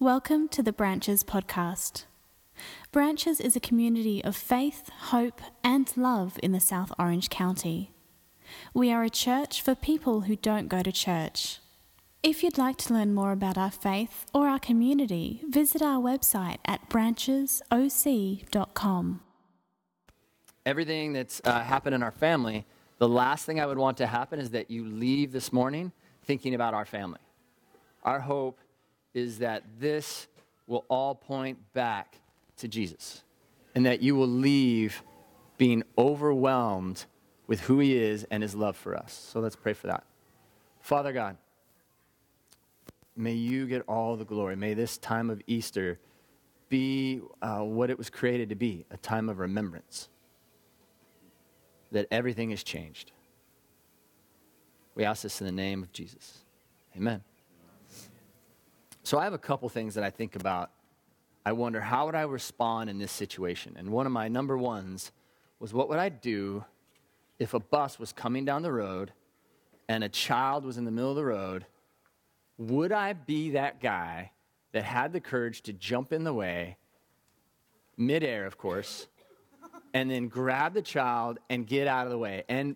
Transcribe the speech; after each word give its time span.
Welcome 0.00 0.48
to 0.48 0.60
the 0.60 0.72
Branches 0.72 1.22
podcast. 1.22 2.06
Branches 2.90 3.38
is 3.38 3.54
a 3.54 3.60
community 3.60 4.24
of 4.24 4.34
faith, 4.34 4.88
hope, 4.88 5.40
and 5.62 5.96
love 5.96 6.36
in 6.42 6.50
the 6.50 6.58
South 6.58 6.90
Orange 6.98 7.30
County. 7.30 7.92
We 8.74 8.90
are 8.90 9.04
a 9.04 9.08
church 9.08 9.62
for 9.62 9.76
people 9.76 10.22
who 10.22 10.34
don't 10.34 10.66
go 10.66 10.82
to 10.82 10.90
church. 10.90 11.60
If 12.24 12.42
you'd 12.42 12.58
like 12.58 12.76
to 12.78 12.92
learn 12.92 13.14
more 13.14 13.30
about 13.30 13.56
our 13.56 13.70
faith 13.70 14.26
or 14.34 14.48
our 14.48 14.58
community, 14.58 15.42
visit 15.48 15.80
our 15.80 16.02
website 16.02 16.58
at 16.66 16.90
branchesoc.com. 16.90 19.20
Everything 20.66 21.12
that's 21.12 21.40
uh, 21.44 21.60
happened 21.60 21.94
in 21.94 22.02
our 22.02 22.10
family, 22.10 22.66
the 22.98 23.08
last 23.08 23.46
thing 23.46 23.60
I 23.60 23.66
would 23.66 23.78
want 23.78 23.96
to 23.98 24.08
happen 24.08 24.40
is 24.40 24.50
that 24.50 24.72
you 24.72 24.84
leave 24.84 25.30
this 25.30 25.52
morning 25.52 25.92
thinking 26.24 26.52
about 26.52 26.74
our 26.74 26.84
family. 26.84 27.20
Our 28.02 28.18
hope 28.18 28.58
is 29.14 29.38
that 29.38 29.62
this 29.78 30.26
will 30.66 30.84
all 30.88 31.14
point 31.14 31.58
back 31.72 32.18
to 32.56 32.68
Jesus 32.68 33.22
and 33.74 33.86
that 33.86 34.02
you 34.02 34.14
will 34.16 34.28
leave 34.28 35.02
being 35.56 35.82
overwhelmed 35.96 37.06
with 37.46 37.60
who 37.60 37.78
he 37.78 37.96
is 37.96 38.26
and 38.30 38.42
his 38.42 38.54
love 38.54 38.76
for 38.76 38.96
us. 38.96 39.12
So 39.32 39.40
let's 39.40 39.56
pray 39.56 39.72
for 39.72 39.86
that. 39.86 40.04
Father 40.80 41.12
God, 41.12 41.36
may 43.16 43.32
you 43.32 43.66
get 43.66 43.82
all 43.88 44.16
the 44.16 44.24
glory. 44.24 44.56
May 44.56 44.74
this 44.74 44.98
time 44.98 45.30
of 45.30 45.40
Easter 45.46 45.98
be 46.68 47.20
uh, 47.42 47.60
what 47.60 47.90
it 47.90 47.98
was 47.98 48.10
created 48.10 48.48
to 48.48 48.54
be 48.54 48.84
a 48.90 48.96
time 48.96 49.28
of 49.28 49.38
remembrance, 49.38 50.08
that 51.92 52.06
everything 52.10 52.50
has 52.50 52.62
changed. 52.62 53.12
We 54.94 55.04
ask 55.04 55.22
this 55.22 55.40
in 55.40 55.46
the 55.46 55.52
name 55.52 55.82
of 55.82 55.92
Jesus. 55.92 56.38
Amen. 56.96 57.22
So 59.04 59.18
I 59.18 59.24
have 59.24 59.34
a 59.34 59.38
couple 59.38 59.68
things 59.68 59.94
that 59.94 60.02
I 60.02 60.08
think 60.08 60.34
about. 60.34 60.70
I 61.44 61.52
wonder 61.52 61.78
how 61.78 62.06
would 62.06 62.14
I 62.14 62.22
respond 62.22 62.88
in 62.88 62.98
this 62.98 63.12
situation? 63.12 63.76
And 63.78 63.90
one 63.90 64.06
of 64.06 64.12
my 64.12 64.28
number 64.28 64.56
ones 64.56 65.12
was 65.60 65.74
what 65.74 65.90
would 65.90 65.98
I 65.98 66.08
do 66.08 66.64
if 67.38 67.52
a 67.52 67.60
bus 67.60 67.98
was 67.98 68.14
coming 68.14 68.46
down 68.46 68.62
the 68.62 68.72
road 68.72 69.12
and 69.90 70.02
a 70.02 70.08
child 70.08 70.64
was 70.64 70.78
in 70.78 70.86
the 70.86 70.90
middle 70.90 71.10
of 71.10 71.16
the 71.16 71.24
road? 71.24 71.66
Would 72.56 72.92
I 72.92 73.12
be 73.12 73.50
that 73.50 73.82
guy 73.82 74.30
that 74.72 74.84
had 74.84 75.12
the 75.12 75.20
courage 75.20 75.60
to 75.62 75.74
jump 75.74 76.10
in 76.10 76.24
the 76.24 76.32
way, 76.32 76.78
midair, 77.98 78.46
of 78.46 78.56
course, 78.56 79.06
and 79.92 80.10
then 80.10 80.28
grab 80.28 80.72
the 80.72 80.82
child 80.82 81.38
and 81.50 81.66
get 81.66 81.86
out 81.86 82.06
of 82.06 82.10
the 82.10 82.18
way? 82.18 82.44
And 82.48 82.74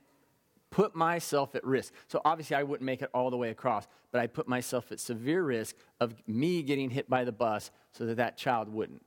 put 0.71 0.95
myself 0.95 1.55
at 1.55 1.65
risk. 1.65 1.93
So 2.09 2.21
obviously, 2.25 2.57
I 2.57 2.63
wouldn't 2.63 2.85
make 2.85 3.03
it 3.03 3.11
all 3.15 3.31
the 3.31 3.37
way 3.37 3.51
across, 3.51 3.87
but 4.13 4.21
I 4.21 4.27
put 4.27 4.49
myself 4.49 4.93
at 4.93 5.01
severe 5.01 5.43
risk 5.43 5.77
of 6.01 6.15
me 6.27 6.63
getting 6.63 6.91
hit 6.91 7.09
by 7.09 7.25
the 7.25 7.33
bus 7.33 7.71
so 7.93 8.07
that 8.07 8.17
that 8.17 8.37
child 8.37 8.69
wouldn't. 8.69 9.03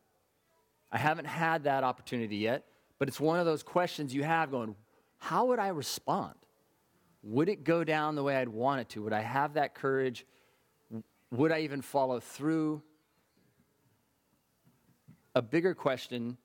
I 0.91 0.97
haven't 0.97 1.25
had 1.25 1.63
that 1.63 1.83
opportunity 1.83 2.37
yet, 2.37 2.65
but 2.99 3.07
it's 3.07 3.19
one 3.19 3.39
of 3.39 3.45
those 3.45 3.63
questions 3.63 4.13
you 4.13 4.23
have 4.23 4.51
going, 4.51 4.75
how 5.17 5.45
would 5.45 5.59
I 5.59 5.69
respond? 5.69 6.35
Would 7.23 7.49
it 7.49 7.63
go 7.63 7.83
down 7.83 8.15
the 8.15 8.23
way 8.23 8.35
I'd 8.35 8.49
want 8.49 8.81
it 8.81 8.89
to? 8.89 9.03
Would 9.03 9.13
I 9.13 9.21
have 9.21 9.53
that 9.53 9.75
courage? 9.75 10.25
Would 11.31 11.51
I 11.51 11.61
even 11.61 11.81
follow 11.81 12.19
through? 12.19 12.81
A 15.35 15.41
bigger 15.41 15.73
question 15.73 16.37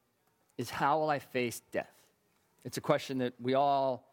is 0.58 0.70
how 0.70 1.00
will 1.00 1.10
I 1.10 1.18
face 1.18 1.60
death? 1.72 1.92
It's 2.64 2.76
a 2.76 2.80
question 2.80 3.18
that 3.18 3.32
we 3.40 3.54
all 3.54 4.05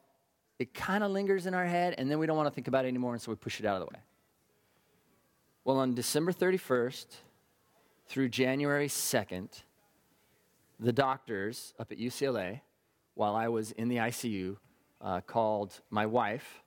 it 0.64 0.74
kind 0.74 1.04
of 1.04 1.12
lingers 1.12 1.46
in 1.46 1.54
our 1.54 1.66
head, 1.66 1.94
and 1.98 2.10
then 2.10 2.20
we 2.20 2.26
don't 2.26 2.38
want 2.38 2.48
to 2.48 2.56
think 2.56 2.70
about 2.70 2.86
it 2.86 2.88
anymore, 2.88 3.12
and 3.12 3.22
so 3.22 3.32
we 3.32 3.36
push 3.36 3.60
it 3.60 3.66
out 3.66 3.76
of 3.76 3.82
the 3.82 3.94
way. 3.94 4.02
Well, 5.66 5.78
on 5.78 5.94
December 5.94 6.32
31st 6.32 7.06
through 8.08 8.30
January 8.30 8.88
2nd, 8.88 9.50
the 10.80 10.94
doctors 10.94 11.74
up 11.80 11.92
at 11.92 11.98
UCLA, 11.98 12.62
while 13.16 13.36
I 13.36 13.50
was 13.50 13.72
in 13.72 13.90
the 13.90 13.98
ICU, 13.98 14.56
uh, 15.02 15.20
called 15.20 15.82
my 15.90 16.06
wife 16.06 16.64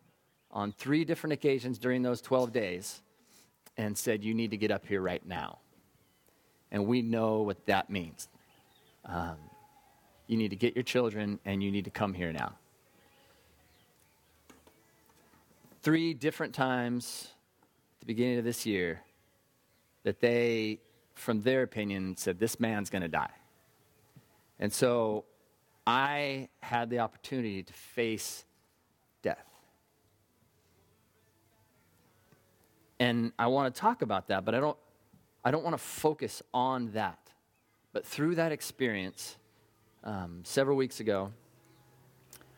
on 0.50 0.72
three 0.72 1.06
different 1.06 1.32
occasions 1.32 1.78
during 1.78 2.02
those 2.02 2.20
12 2.20 2.52
days 2.52 3.00
and 3.78 3.96
said, 3.96 4.22
You 4.22 4.34
need 4.34 4.50
to 4.50 4.58
get 4.58 4.70
up 4.70 4.86
here 4.86 5.00
right 5.00 5.24
now. 5.26 5.58
And 6.70 6.86
we 6.86 7.00
know 7.00 7.40
what 7.40 7.64
that 7.64 7.88
means. 7.88 8.28
Um, 9.06 9.36
you 10.26 10.36
need 10.36 10.50
to 10.50 10.56
get 10.56 10.74
your 10.74 10.82
children 10.82 11.38
and 11.46 11.62
you 11.62 11.72
need 11.72 11.84
to 11.84 11.90
come 11.90 12.12
here 12.12 12.32
now. 12.32 12.56
Three 15.86 16.14
different 16.14 16.52
times 16.52 17.28
at 17.94 18.00
the 18.00 18.06
beginning 18.06 18.38
of 18.38 18.44
this 18.44 18.66
year 18.66 19.00
that 20.02 20.18
they, 20.18 20.80
from 21.14 21.42
their 21.42 21.62
opinion, 21.62 22.16
said, 22.16 22.40
This 22.40 22.58
man's 22.58 22.90
going 22.90 23.02
to 23.02 23.08
die. 23.08 23.30
And 24.58 24.72
so 24.72 25.26
I 25.86 26.48
had 26.58 26.90
the 26.90 26.98
opportunity 26.98 27.62
to 27.62 27.72
face 27.72 28.44
death. 29.22 29.46
And 32.98 33.30
I 33.38 33.46
want 33.46 33.72
to 33.72 33.80
talk 33.80 34.02
about 34.02 34.26
that, 34.26 34.44
but 34.44 34.56
I 34.56 34.58
don't, 34.58 34.78
I 35.44 35.52
don't 35.52 35.62
want 35.62 35.74
to 35.74 35.84
focus 35.84 36.42
on 36.52 36.90
that. 36.94 37.30
But 37.92 38.04
through 38.04 38.34
that 38.34 38.50
experience, 38.50 39.36
um, 40.02 40.40
several 40.42 40.76
weeks 40.76 40.98
ago, 40.98 41.32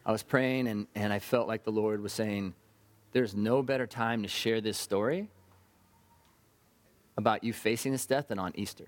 I 0.07 0.13
was 0.13 0.23
praying 0.23 0.67
and, 0.67 0.87
and 0.95 1.13
I 1.13 1.19
felt 1.19 1.47
like 1.47 1.65
the 1.65 1.73
Lord 1.73 2.01
was 2.01 2.15
saying, 2.15 2.55
there's 3.13 3.35
no 3.35 3.63
better 3.63 3.87
time 3.87 4.23
to 4.23 4.29
share 4.29 4.61
this 4.61 4.79
story 4.79 5.29
about 7.17 7.43
you 7.43 7.53
facing 7.53 7.93
this 7.93 8.07
death 8.07 8.29
than 8.29 8.39
on 8.39 8.53
Easter. 8.55 8.87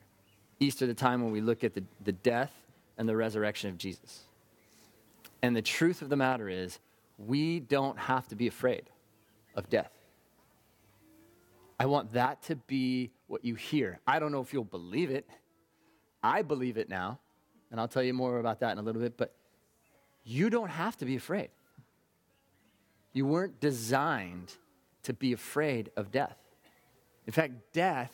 Easter, 0.60 0.86
the 0.86 0.94
time 0.94 1.22
when 1.22 1.32
we 1.32 1.40
look 1.40 1.64
at 1.64 1.74
the, 1.74 1.82
the 2.04 2.12
death 2.12 2.52
and 2.98 3.08
the 3.08 3.16
resurrection 3.16 3.70
of 3.70 3.78
Jesus. 3.78 4.24
And 5.42 5.56
the 5.56 5.62
truth 5.62 6.02
of 6.02 6.10
the 6.10 6.16
matter 6.16 6.48
is, 6.48 6.78
we 7.18 7.60
don't 7.60 7.98
have 7.98 8.28
to 8.28 8.36
be 8.36 8.46
afraid 8.46 8.84
of 9.54 9.68
death. 9.68 9.90
I 11.78 11.86
want 11.86 12.12
that 12.12 12.42
to 12.44 12.56
be 12.56 13.10
what 13.26 13.44
you 13.44 13.54
hear. 13.54 14.00
I 14.06 14.18
don't 14.18 14.32
know 14.32 14.40
if 14.40 14.52
you'll 14.52 14.64
believe 14.64 15.10
it. 15.10 15.26
I 16.22 16.42
believe 16.42 16.76
it 16.76 16.90
now, 16.90 17.18
and 17.70 17.80
I'll 17.80 17.88
tell 17.88 18.02
you 18.02 18.12
more 18.12 18.38
about 18.38 18.60
that 18.60 18.72
in 18.72 18.78
a 18.78 18.82
little 18.82 19.00
bit, 19.00 19.16
but 19.16 19.34
you 20.22 20.50
don't 20.50 20.68
have 20.68 20.96
to 20.98 21.06
be 21.06 21.16
afraid. 21.16 21.48
You 23.12 23.26
weren't 23.26 23.60
designed 23.60 24.52
to 25.02 25.12
be 25.12 25.32
afraid 25.32 25.90
of 25.96 26.10
death. 26.10 26.36
In 27.26 27.32
fact, 27.32 27.54
death 27.72 28.12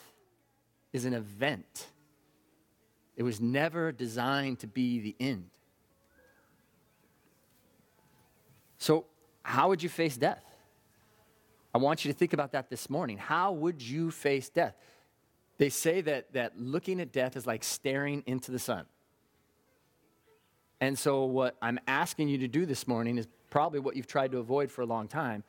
is 0.93 1.05
an 1.05 1.15
event, 1.15 1.89
it 3.17 3.23
was 3.23 3.41
never 3.41 3.93
designed 3.93 4.61
to 4.61 4.67
be 4.67 5.01
the 5.01 5.17
end. 5.19 5.51
So, 8.79 9.07
how 9.43 9.69
would 9.69 9.83
you 9.83 9.89
face 9.89 10.17
death? 10.17 10.45
I 11.75 11.79
want 11.79 12.05
you 12.05 12.13
to 12.13 12.19
think 12.19 12.33
about 12.33 12.53
that 12.53 12.71
this 12.71 12.89
morning. 12.89 13.19
How 13.19 13.53
would 13.53 13.83
you 13.83 14.11
face 14.11 14.49
death? 14.49 14.75
They 15.59 15.69
say 15.69 16.01
that, 16.03 16.33
that 16.33 16.59
looking 16.59 17.01
at 17.01 17.13
death 17.13 17.37
is 17.37 17.47
like 17.47 17.65
staring 17.65 18.23
into 18.27 18.51
the 18.51 18.59
sun. 18.59 18.85
And 20.81 20.99
so, 20.99 21.25
what 21.25 21.57
I'm 21.63 21.79
asking 21.87 22.29
you 22.29 22.39
to 22.39 22.49
do 22.49 22.67
this 22.67 22.87
morning 22.87 23.19
is 23.19 23.27
probably 23.57 23.81
what 23.81 23.97
you've 23.97 24.07
tried 24.07 24.31
to 24.33 24.37
avoid 24.37 24.71
for 24.71 24.83
a 24.83 24.85
long 24.85 25.09
time. 25.09 25.43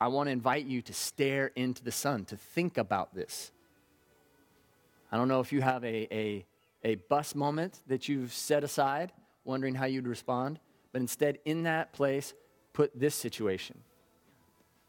I 0.00 0.08
want 0.08 0.26
to 0.26 0.32
invite 0.32 0.66
you 0.66 0.82
to 0.82 0.92
stare 0.92 1.52
into 1.54 1.84
the 1.84 1.92
sun, 1.92 2.24
to 2.24 2.36
think 2.36 2.76
about 2.76 3.14
this. 3.14 3.52
I 5.12 5.16
don't 5.16 5.28
know 5.28 5.38
if 5.38 5.52
you 5.52 5.62
have 5.62 5.84
a, 5.84 6.12
a, 6.12 6.44
a 6.82 6.96
bus 6.96 7.36
moment 7.36 7.78
that 7.86 8.08
you've 8.08 8.32
set 8.32 8.64
aside, 8.64 9.12
wondering 9.44 9.76
how 9.76 9.84
you'd 9.84 10.08
respond, 10.08 10.58
but 10.90 11.02
instead, 11.02 11.38
in 11.44 11.62
that 11.62 11.92
place, 11.92 12.34
put 12.72 12.90
this 12.98 13.14
situation. 13.14 13.78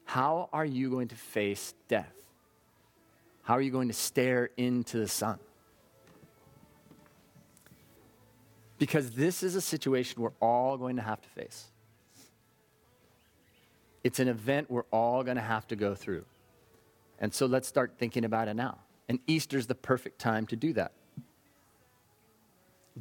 How 0.05 0.49
are 0.51 0.65
you 0.65 0.89
going 0.89 1.09
to 1.09 1.15
face 1.15 1.75
death? 1.87 2.15
How 3.43 3.53
are 3.53 3.61
you 3.61 3.69
going 3.69 3.89
to 3.89 3.93
stare 3.93 4.49
into 4.57 4.97
the 4.97 5.07
sun? 5.07 5.37
Because 8.79 9.11
this 9.11 9.43
is 9.43 9.53
a 9.53 9.61
situation 9.61 10.23
we're 10.23 10.31
all 10.41 10.75
going 10.75 10.95
to 10.95 11.03
have 11.03 11.21
to 11.21 11.29
face. 11.29 11.67
It's 14.05 14.19
an 14.19 14.27
event 14.27 14.69
we're 14.69 14.85
all 14.91 15.23
going 15.23 15.37
to 15.37 15.41
have 15.41 15.65
to 15.69 15.75
go 15.75 15.95
through. 15.95 16.25
And 17.17 17.33
so 17.33 17.47
let's 17.47 17.67
start 17.67 17.95
thinking 17.97 18.23
about 18.23 18.47
it 18.47 18.53
now. 18.53 18.77
And 19.09 19.17
Easter's 19.25 19.65
the 19.65 19.73
perfect 19.73 20.19
time 20.19 20.45
to 20.45 20.55
do 20.55 20.73
that. 20.73 20.91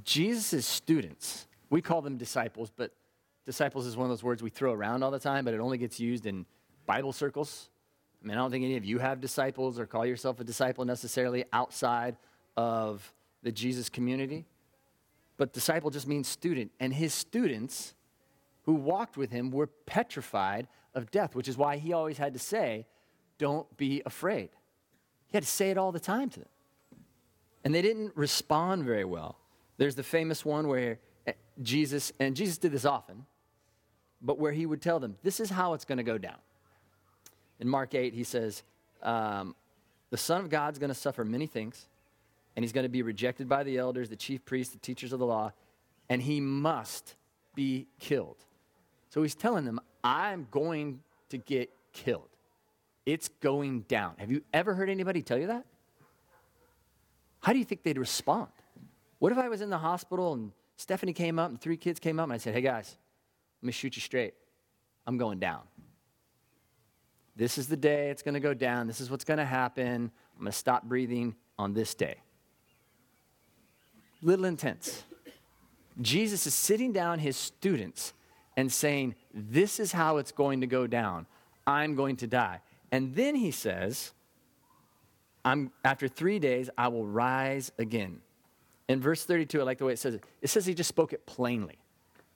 Jesus' 0.03 0.65
students, 0.65 1.47
we 1.69 1.83
call 1.83 2.01
them 2.01 2.17
disciples, 2.17 2.73
but 2.75 2.91
disciples 3.45 3.85
is 3.85 3.99
one 3.99 4.07
of 4.07 4.09
those 4.09 4.23
words 4.23 4.43
we 4.43 4.49
throw 4.49 4.73
around 4.73 5.03
all 5.03 5.11
the 5.11 5.19
time, 5.19 5.45
but 5.45 5.53
it 5.53 5.61
only 5.61 5.77
gets 5.77 6.01
used 6.01 6.25
in 6.25 6.47
Bible 6.87 7.13
circles. 7.13 7.69
I 8.23 8.27
mean, 8.27 8.39
I 8.39 8.41
don't 8.41 8.51
think 8.51 8.65
any 8.65 8.79
of 8.79 8.85
you 8.87 8.99
have 8.99 9.21
disciples 9.21 9.79
or 9.79 9.85
call 9.85 10.07
yourself 10.07 10.41
a 10.41 10.45
disciple 10.45 10.87
necessarily 10.87 11.45
outside 11.53 12.17
of 12.57 13.13
the 13.43 13.53
Jesus 13.53 13.91
community. 13.91 14.47
But 15.37 15.53
disciple 15.53 15.91
just 15.91 16.09
means 16.09 16.29
student. 16.29 16.71
And 16.81 16.95
his 16.95 17.13
students 17.13 17.93
who 18.65 18.75
walked 18.75 19.17
with 19.17 19.31
him 19.31 19.51
were 19.51 19.67
petrified 19.67 20.69
of 20.95 21.11
death, 21.11 21.35
which 21.35 21.49
is 21.49 21.57
why 21.57 21.77
he 21.77 21.93
always 21.93 22.19
had 22.19 22.33
to 22.33 22.39
say, 22.39 22.87
Don't 23.39 23.75
be 23.77 24.03
afraid. 24.05 24.51
He 25.29 25.37
had 25.37 25.43
to 25.43 25.49
say 25.49 25.71
it 25.71 25.79
all 25.79 25.93
the 25.93 26.01
time 26.01 26.31
to 26.31 26.41
them. 26.41 26.49
And 27.65 27.75
they 27.75 27.83
didn't 27.83 28.13
respond 28.17 28.85
very 28.85 29.05
well. 29.05 29.39
There's 29.77 29.95
the 29.95 30.03
famous 30.03 30.45
one 30.45 30.69
where 30.69 30.99
eh, 31.27 31.33
Jesus, 31.63 32.13
and 32.21 32.37
Jesus 32.37 32.59
did 32.59 32.73
this 32.73 32.85
often, 32.85 33.27
but 34.21 34.39
where 34.39 34.53
he 34.53 34.67
would 34.67 34.81
tell 34.81 35.01
them, 35.01 35.17
This 35.23 35.41
is 35.41 35.51
how 35.51 35.75
it's 35.75 35.85
going 35.85 35.99
to 35.99 36.05
go 36.05 36.19
down. 36.19 36.39
In 37.61 37.69
Mark 37.69 37.95
8, 37.95 38.15
he 38.15 38.25
says, 38.25 38.63
um, 39.03 39.55
The 40.11 40.17
Son 40.17 40.41
of 40.41 40.51
God's 40.51 40.79
going 40.79 40.89
to 40.89 40.95
suffer 40.95 41.25
many 41.25 41.47
things, 41.47 41.87
and 42.57 42.65
he's 42.65 42.73
going 42.73 42.85
to 42.85 42.91
be 42.91 43.03
rejected 43.03 43.49
by 43.49 43.63
the 43.63 43.79
elders, 43.79 44.09
the 44.09 44.17
chief 44.17 44.45
priests, 44.45 44.73
the 44.73 44.79
teachers 44.79 45.13
of 45.13 45.19
the 45.19 45.27
law, 45.27 45.53
and 46.09 46.23
he 46.23 46.41
must 46.41 47.15
be 47.55 47.89
killed. 47.99 48.45
So 49.15 49.23
he's 49.23 49.37
telling 49.37 49.65
them, 49.65 49.79
I'm 50.03 50.49
going 50.51 50.99
to 51.29 51.39
get 51.39 51.71
killed. 51.93 52.31
It's 53.07 53.29
going 53.29 53.83
down. 53.83 54.15
Have 54.17 54.33
you 54.33 54.43
ever 54.53 54.75
heard 54.75 54.91
anybody 54.91 55.23
tell 55.23 55.39
you 55.39 55.47
that? 55.47 55.65
How 57.41 57.53
do 57.53 57.61
you 57.61 57.65
think 57.65 57.85
they'd 57.85 57.97
respond? 57.97 58.49
What 59.21 59.31
if 59.31 59.39
I 59.39 59.49
was 59.49 59.61
in 59.61 59.71
the 59.71 59.79
hospital 59.79 60.33
and 60.33 60.51
Stephanie 60.77 61.13
came 61.13 61.39
up 61.39 61.49
and 61.49 61.61
three 61.61 61.77
kids 61.77 62.01
came 62.01 62.19
up 62.19 62.25
and 62.25 62.33
I 62.33 62.39
said, 62.39 62.55
Hey 62.55 62.61
guys, 62.61 62.97
let 63.63 63.67
me 63.69 63.71
shoot 63.71 63.95
you 63.95 64.03
straight. 64.03 64.35
I'm 65.07 65.17
going 65.17 65.39
down. 65.39 65.61
This 67.37 67.57
is 67.57 67.69
the 67.69 67.77
day 67.77 68.11
it's 68.11 68.23
going 68.23 68.35
to 68.35 68.41
go 68.41 68.53
down. 68.53 68.89
This 68.89 69.01
is 69.01 69.13
what's 69.13 69.25
going 69.25 69.39
to 69.39 69.45
happen. 69.45 70.11
I'm 70.35 70.41
going 70.41 70.51
to 70.51 70.59
stop 70.59 70.83
breathing 70.83 71.37
on 71.57 71.73
this 71.73 71.95
day. 71.95 72.17
Little 74.23 74.47
intense. 74.47 75.05
Jesus 76.03 76.49
is 76.49 76.55
sitting 76.55 76.93
down 76.93 77.21
his 77.21 77.37
students 77.37 78.13
and 78.57 78.73
saying, 78.73 79.15
This 79.33 79.81
is 79.81 79.93
how 79.93 80.19
it's 80.19 80.33
going 80.33 80.61
to 80.61 80.67
go 80.67 80.87
down. 80.87 81.27
I'm 81.67 81.95
going 81.95 82.17
to 82.17 82.27
die. 82.27 82.61
And 82.93 83.15
then 83.15 83.35
he 83.35 83.51
says, 83.51 84.13
I'm, 85.45 85.73
after 85.85 86.09
three 86.09 86.39
days, 86.39 86.71
I 86.77 86.89
will 86.89 87.07
rise 87.07 87.73
again. 87.79 88.21
In 88.89 89.01
verse 89.01 89.25
32, 89.25 89.61
I 89.61 89.65
like 89.65 89.79
the 89.79 89.87
way 89.87 89.93
it 89.93 89.99
says 89.99 90.15
it. 90.15 90.25
It 90.43 90.49
says 90.49 90.67
he 90.67 90.75
just 90.75 90.89
spoke 90.89 91.13
it 91.13 91.27
plainly. 91.27 91.79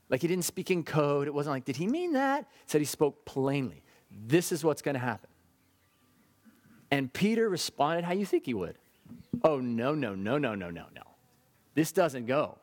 Like 0.09 0.23
he 0.23 0.29
didn't 0.29 0.45
speak 0.45 0.71
in 0.71 0.83
code. 0.83 1.27
It 1.27 1.35
wasn't 1.35 1.55
like, 1.55 1.65
did 1.65 1.77
he 1.77 1.87
mean 1.87 2.13
that? 2.15 2.41
It 2.41 2.71
said 2.71 2.81
he 2.81 2.87
spoke 2.87 3.25
plainly. 3.25 3.83
This 4.27 4.53
is 4.53 4.65
what's 4.65 4.83
going 4.83 4.95
to 4.95 5.01
happen. 5.01 5.29
And 6.91 7.13
Peter 7.13 7.49
responded 7.49 8.05
how 8.05 8.15
you 8.15 8.25
think 8.25 8.47
he 8.47 8.55
would. 8.55 8.79
Oh, 9.45 9.59
no, 9.59 9.95
no, 9.95 10.15
no, 10.15 10.39
no, 10.39 10.55
no, 10.55 10.71
no, 10.71 10.87
no. 10.95 11.03
This 11.75 11.93
doesn't 11.93 12.27
go. 12.27 12.59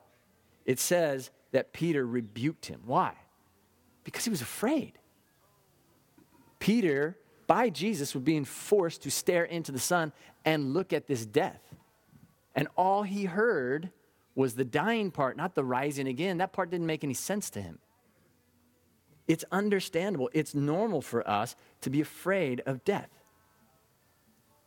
It 0.66 0.80
says 0.80 1.30
that 1.52 1.74
Peter 1.74 2.06
rebuked 2.06 2.66
him. 2.66 2.82
Why? 2.86 3.14
Because 4.06 4.24
he 4.24 4.30
was 4.30 4.42
afraid. 4.42 4.94
Peter, 6.60 7.18
by 7.48 7.70
Jesus, 7.70 8.14
was 8.14 8.24
being 8.24 8.46
forced 8.46 9.04
to 9.04 9.12
stare 9.12 9.44
into 9.44 9.74
the 9.74 9.80
sun 9.80 10.14
and 10.46 10.74
look 10.74 10.94
at 10.94 11.08
this 11.08 11.26
death. 11.26 11.62
And 12.56 12.70
all 12.78 13.04
he 13.04 13.26
heard 13.26 13.92
was 14.36 14.56
the 14.56 14.64
dying 14.64 15.12
part, 15.12 15.36
not 15.36 15.56
the 15.56 15.64
rising 15.64 16.08
again. 16.08 16.38
That 16.38 16.54
part 16.54 16.70
didn't 16.70 16.88
make 16.88 17.04
any 17.04 17.14
sense 17.14 17.50
to 17.52 17.62
him. 17.62 17.80
It's 19.28 19.44
understandable, 19.52 20.30
it's 20.34 20.54
normal 20.54 21.02
for 21.02 21.28
us 21.28 21.56
to 21.82 21.90
be 21.90 22.00
afraid 22.00 22.62
of 22.66 22.86
death. 22.86 23.10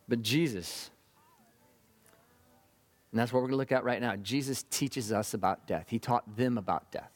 But 0.08 0.22
Jesus, 0.22 0.90
and 3.12 3.20
that's 3.20 3.32
what 3.32 3.40
we're 3.40 3.48
going 3.48 3.52
to 3.52 3.58
look 3.58 3.72
at 3.72 3.84
right 3.84 4.00
now. 4.00 4.16
Jesus 4.16 4.64
teaches 4.70 5.12
us 5.12 5.32
about 5.32 5.66
death. 5.66 5.86
He 5.88 5.98
taught 5.98 6.36
them 6.36 6.58
about 6.58 6.90
death. 6.90 7.12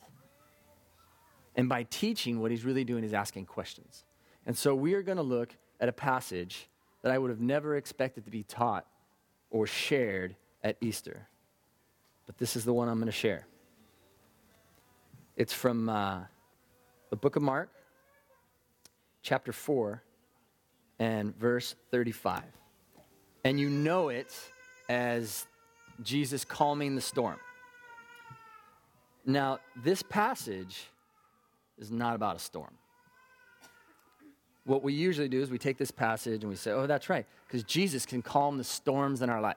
And 1.56 1.68
by 1.68 1.84
teaching, 1.84 2.40
what 2.40 2.50
he's 2.50 2.64
really 2.64 2.84
doing 2.84 3.04
is 3.04 3.12
asking 3.12 3.46
questions. 3.46 4.04
And 4.46 4.56
so 4.56 4.74
we 4.74 4.94
are 4.94 5.02
going 5.02 5.18
to 5.18 5.22
look 5.22 5.54
at 5.80 5.88
a 5.88 5.92
passage 5.92 6.68
that 7.02 7.12
I 7.12 7.18
would 7.18 7.30
have 7.30 7.40
never 7.40 7.76
expected 7.76 8.24
to 8.24 8.30
be 8.30 8.42
taught 8.42 8.86
or 9.50 9.66
shared 9.66 10.36
at 10.62 10.76
Easter. 10.80 11.28
But 12.26 12.38
this 12.38 12.56
is 12.56 12.64
the 12.64 12.72
one 12.72 12.88
I'm 12.88 12.98
going 12.98 13.06
to 13.06 13.12
share. 13.12 13.46
It's 15.36 15.52
from 15.52 15.88
uh, 15.88 16.20
the 17.10 17.16
book 17.16 17.36
of 17.36 17.42
Mark, 17.42 17.70
chapter 19.22 19.52
4, 19.52 20.02
and 20.98 21.36
verse 21.36 21.74
35. 21.90 22.44
And 23.44 23.58
you 23.58 23.68
know 23.68 24.08
it 24.08 24.32
as 24.88 25.46
Jesus 26.02 26.44
calming 26.44 26.94
the 26.94 27.00
storm. 27.00 27.38
Now, 29.24 29.58
this 29.76 30.02
passage 30.02 30.86
is 31.82 31.90
not 31.90 32.14
about 32.14 32.36
a 32.36 32.38
storm. 32.38 32.70
What 34.64 34.82
we 34.82 34.92
usually 34.92 35.28
do 35.28 35.42
is 35.42 35.50
we 35.50 35.58
take 35.58 35.76
this 35.76 35.90
passage 35.90 36.42
and 36.42 36.50
we 36.50 36.56
say, 36.56 36.70
oh, 36.70 36.86
that's 36.86 37.10
right, 37.10 37.26
because 37.46 37.64
Jesus 37.64 38.06
can 38.06 38.22
calm 38.22 38.56
the 38.56 38.64
storms 38.64 39.20
in 39.20 39.28
our 39.28 39.40
life. 39.40 39.56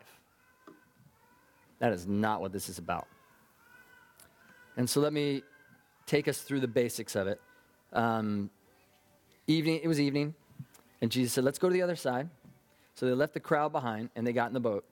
That 1.79 1.93
is 1.93 2.07
not 2.07 2.41
what 2.41 2.51
this 2.51 2.67
is 2.67 2.79
about. 2.79 3.07
And 4.77 4.89
so 4.89 4.99
let 4.99 5.13
me 5.13 5.43
take 6.05 6.27
us 6.27 6.39
through 6.39 6.59
the 6.59 6.67
basics 6.67 7.15
of 7.15 7.27
it. 7.27 7.39
Um, 7.93 8.49
evening, 9.47 9.79
it 9.83 9.87
was 9.87 9.99
evening, 9.99 10.33
and 11.01 11.11
Jesus 11.11 11.33
said, 11.33 11.43
Let's 11.43 11.59
go 11.59 11.69
to 11.69 11.73
the 11.73 11.81
other 11.81 11.95
side. 11.95 12.29
So 12.95 13.05
they 13.05 13.13
left 13.13 13.33
the 13.33 13.39
crowd 13.39 13.71
behind 13.71 14.09
and 14.15 14.25
they 14.25 14.33
got 14.33 14.47
in 14.47 14.53
the 14.53 14.59
boat. 14.59 14.85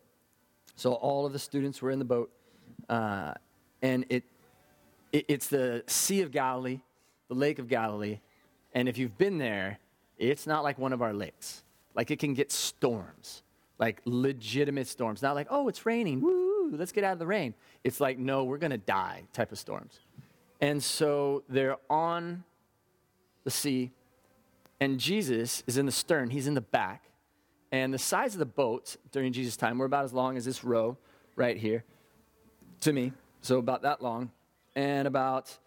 So 0.75 0.93
all 0.93 1.25
of 1.25 1.33
the 1.33 1.39
students 1.39 1.81
were 1.81 1.91
in 1.91 1.99
the 1.99 2.05
boat, 2.05 2.31
uh, 2.89 3.33
and 3.81 4.05
it, 4.09 4.23
it, 5.11 5.25
it's 5.27 5.47
the 5.47 5.83
Sea 5.87 6.21
of 6.21 6.31
Galilee, 6.31 6.81
the 7.27 7.35
Lake 7.35 7.59
of 7.59 7.67
Galilee. 7.67 8.19
And 8.73 8.89
if 8.89 8.97
you've 8.97 9.17
been 9.17 9.37
there, 9.37 9.79
it's 10.17 10.47
not 10.47 10.63
like 10.63 10.77
one 10.77 10.93
of 10.93 11.01
our 11.01 11.13
lakes. 11.13 11.63
Like 11.95 12.11
it 12.11 12.19
can 12.19 12.33
get 12.33 12.51
storms, 12.51 13.43
like 13.79 14.01
legitimate 14.05 14.87
storms. 14.87 15.21
Not 15.21 15.35
like, 15.35 15.47
oh, 15.49 15.67
it's 15.67 15.85
raining, 15.85 16.21
woo, 16.21 16.71
let's 16.75 16.91
get 16.91 17.03
out 17.03 17.13
of 17.13 17.19
the 17.19 17.27
rain. 17.27 17.53
It's 17.83 17.99
like, 17.99 18.17
no, 18.17 18.43
we're 18.43 18.57
going 18.57 18.71
to 18.71 18.77
die 18.77 19.23
type 19.33 19.51
of 19.51 19.59
storms. 19.59 19.99
And 20.61 20.81
so 20.81 21.43
they're 21.49 21.77
on 21.89 22.43
the 23.43 23.51
sea, 23.51 23.91
and 24.79 24.99
Jesus 24.99 25.63
is 25.67 25.77
in 25.77 25.85
the 25.85 25.91
stern, 25.91 26.29
he's 26.29 26.47
in 26.47 26.53
the 26.53 26.61
back. 26.61 27.03
And 27.71 27.93
the 27.93 27.99
size 27.99 28.33
of 28.33 28.39
the 28.39 28.45
boats 28.45 28.97
during 29.11 29.33
Jesus' 29.33 29.57
time 29.57 29.77
were 29.77 29.85
about 29.85 30.05
as 30.05 30.13
long 30.13 30.37
as 30.37 30.45
this 30.45 30.63
row 30.63 30.97
right 31.35 31.57
here 31.57 31.83
to 32.81 32.93
me. 32.93 33.11
So 33.41 33.57
about 33.57 33.81
that 33.81 34.01
long 34.01 34.31
and 34.75 35.07
about 35.07 35.57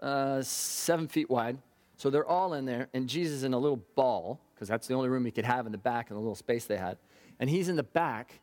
uh, 0.00 0.42
seven 0.42 1.08
feet 1.08 1.30
wide. 1.30 1.58
So 1.96 2.10
they're 2.10 2.26
all 2.26 2.54
in 2.54 2.64
there, 2.64 2.88
and 2.92 3.08
Jesus 3.08 3.44
in 3.44 3.54
a 3.54 3.58
little 3.58 3.82
ball, 3.94 4.40
because 4.54 4.68
that's 4.68 4.86
the 4.86 4.94
only 4.94 5.08
room 5.08 5.24
he 5.24 5.30
could 5.30 5.44
have 5.44 5.66
in 5.66 5.72
the 5.72 5.78
back 5.78 6.10
in 6.10 6.16
the 6.16 6.20
little 6.20 6.34
space 6.34 6.66
they 6.66 6.76
had. 6.76 6.98
And 7.38 7.48
he's 7.48 7.68
in 7.68 7.76
the 7.76 7.82
back, 7.82 8.40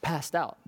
passed 0.00 0.34
out. 0.34 0.58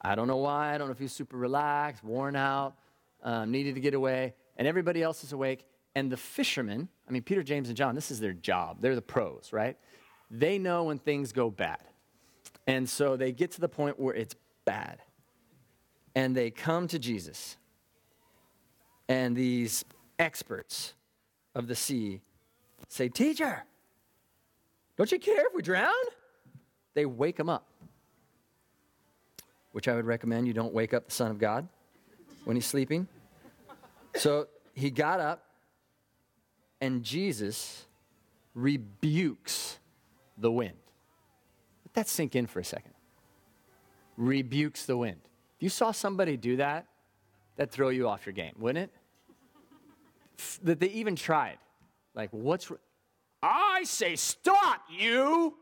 I 0.00 0.14
don't 0.14 0.26
know 0.26 0.38
why. 0.38 0.74
I 0.74 0.78
don't 0.78 0.88
know 0.88 0.92
if 0.92 0.98
he's 0.98 1.12
super 1.12 1.36
relaxed, 1.36 2.02
worn 2.02 2.34
out, 2.34 2.74
um, 3.22 3.50
needed 3.50 3.74
to 3.76 3.80
get 3.80 3.94
away. 3.94 4.34
And 4.56 4.66
everybody 4.66 5.02
else 5.02 5.22
is 5.22 5.32
awake. 5.32 5.64
And 5.94 6.10
the 6.10 6.16
fishermen, 6.16 6.88
I 7.08 7.12
mean, 7.12 7.22
Peter, 7.22 7.42
James, 7.42 7.68
and 7.68 7.76
John, 7.76 7.94
this 7.94 8.10
is 8.10 8.18
their 8.18 8.32
job. 8.32 8.78
They're 8.80 8.94
the 8.94 9.02
pros, 9.02 9.52
right? 9.52 9.76
They 10.30 10.58
know 10.58 10.84
when 10.84 10.98
things 10.98 11.32
go 11.32 11.50
bad. 11.50 11.82
And 12.66 12.88
so 12.88 13.16
they 13.16 13.32
get 13.32 13.52
to 13.52 13.60
the 13.60 13.68
point 13.68 14.00
where 14.00 14.14
it's 14.14 14.34
bad. 14.64 15.00
And 16.14 16.36
they 16.36 16.50
come 16.50 16.88
to 16.88 16.98
Jesus. 16.98 17.56
And 19.12 19.36
these 19.36 19.84
experts 20.18 20.94
of 21.54 21.66
the 21.66 21.74
sea 21.74 22.22
say, 22.88 23.10
Teacher, 23.10 23.62
don't 24.96 25.12
you 25.12 25.18
care 25.18 25.48
if 25.48 25.54
we 25.54 25.60
drown? 25.60 25.92
They 26.94 27.04
wake 27.04 27.38
him 27.38 27.50
up, 27.50 27.66
which 29.72 29.86
I 29.86 29.96
would 29.96 30.06
recommend 30.06 30.46
you 30.46 30.54
don't 30.54 30.72
wake 30.72 30.94
up 30.94 31.04
the 31.04 31.12
Son 31.12 31.30
of 31.30 31.38
God 31.38 31.68
when 32.44 32.56
he's 32.56 32.64
sleeping. 32.64 33.06
So 34.14 34.46
he 34.72 34.90
got 34.90 35.20
up 35.20 35.44
and 36.80 37.02
Jesus 37.02 37.84
rebukes 38.54 39.78
the 40.38 40.50
wind. 40.50 40.78
Let 41.84 41.92
that 41.96 42.08
sink 42.08 42.34
in 42.34 42.46
for 42.46 42.60
a 42.60 42.64
second. 42.64 42.94
Rebukes 44.16 44.86
the 44.86 44.96
wind. 44.96 45.20
If 45.58 45.64
you 45.64 45.68
saw 45.68 45.90
somebody 45.92 46.38
do 46.38 46.56
that, 46.56 46.86
that'd 47.56 47.70
throw 47.70 47.90
you 47.90 48.08
off 48.08 48.24
your 48.24 48.32
game, 48.32 48.54
wouldn't 48.58 48.84
it? 48.84 49.01
That 50.62 50.80
they 50.80 50.88
even 50.88 51.16
tried. 51.16 51.58
Like, 52.14 52.30
what's. 52.30 52.70
Re- 52.70 52.78
I 53.42 53.82
say, 53.84 54.14
stop, 54.16 54.82
you! 54.88 55.54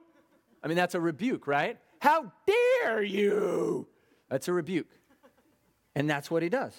I 0.63 0.69
mean, 0.69 0.77
that's 0.77 0.95
a 0.95 1.01
rebuke, 1.01 1.47
right? 1.47 1.79
How 2.01 2.31
dare 2.47 3.03
you! 3.03 3.87
That's 4.29 4.49
a 4.49 4.53
rebuke. 4.53 4.89
And 5.95 6.09
that's 6.09 6.31
what 6.31 6.43
he 6.43 6.49
does. 6.49 6.75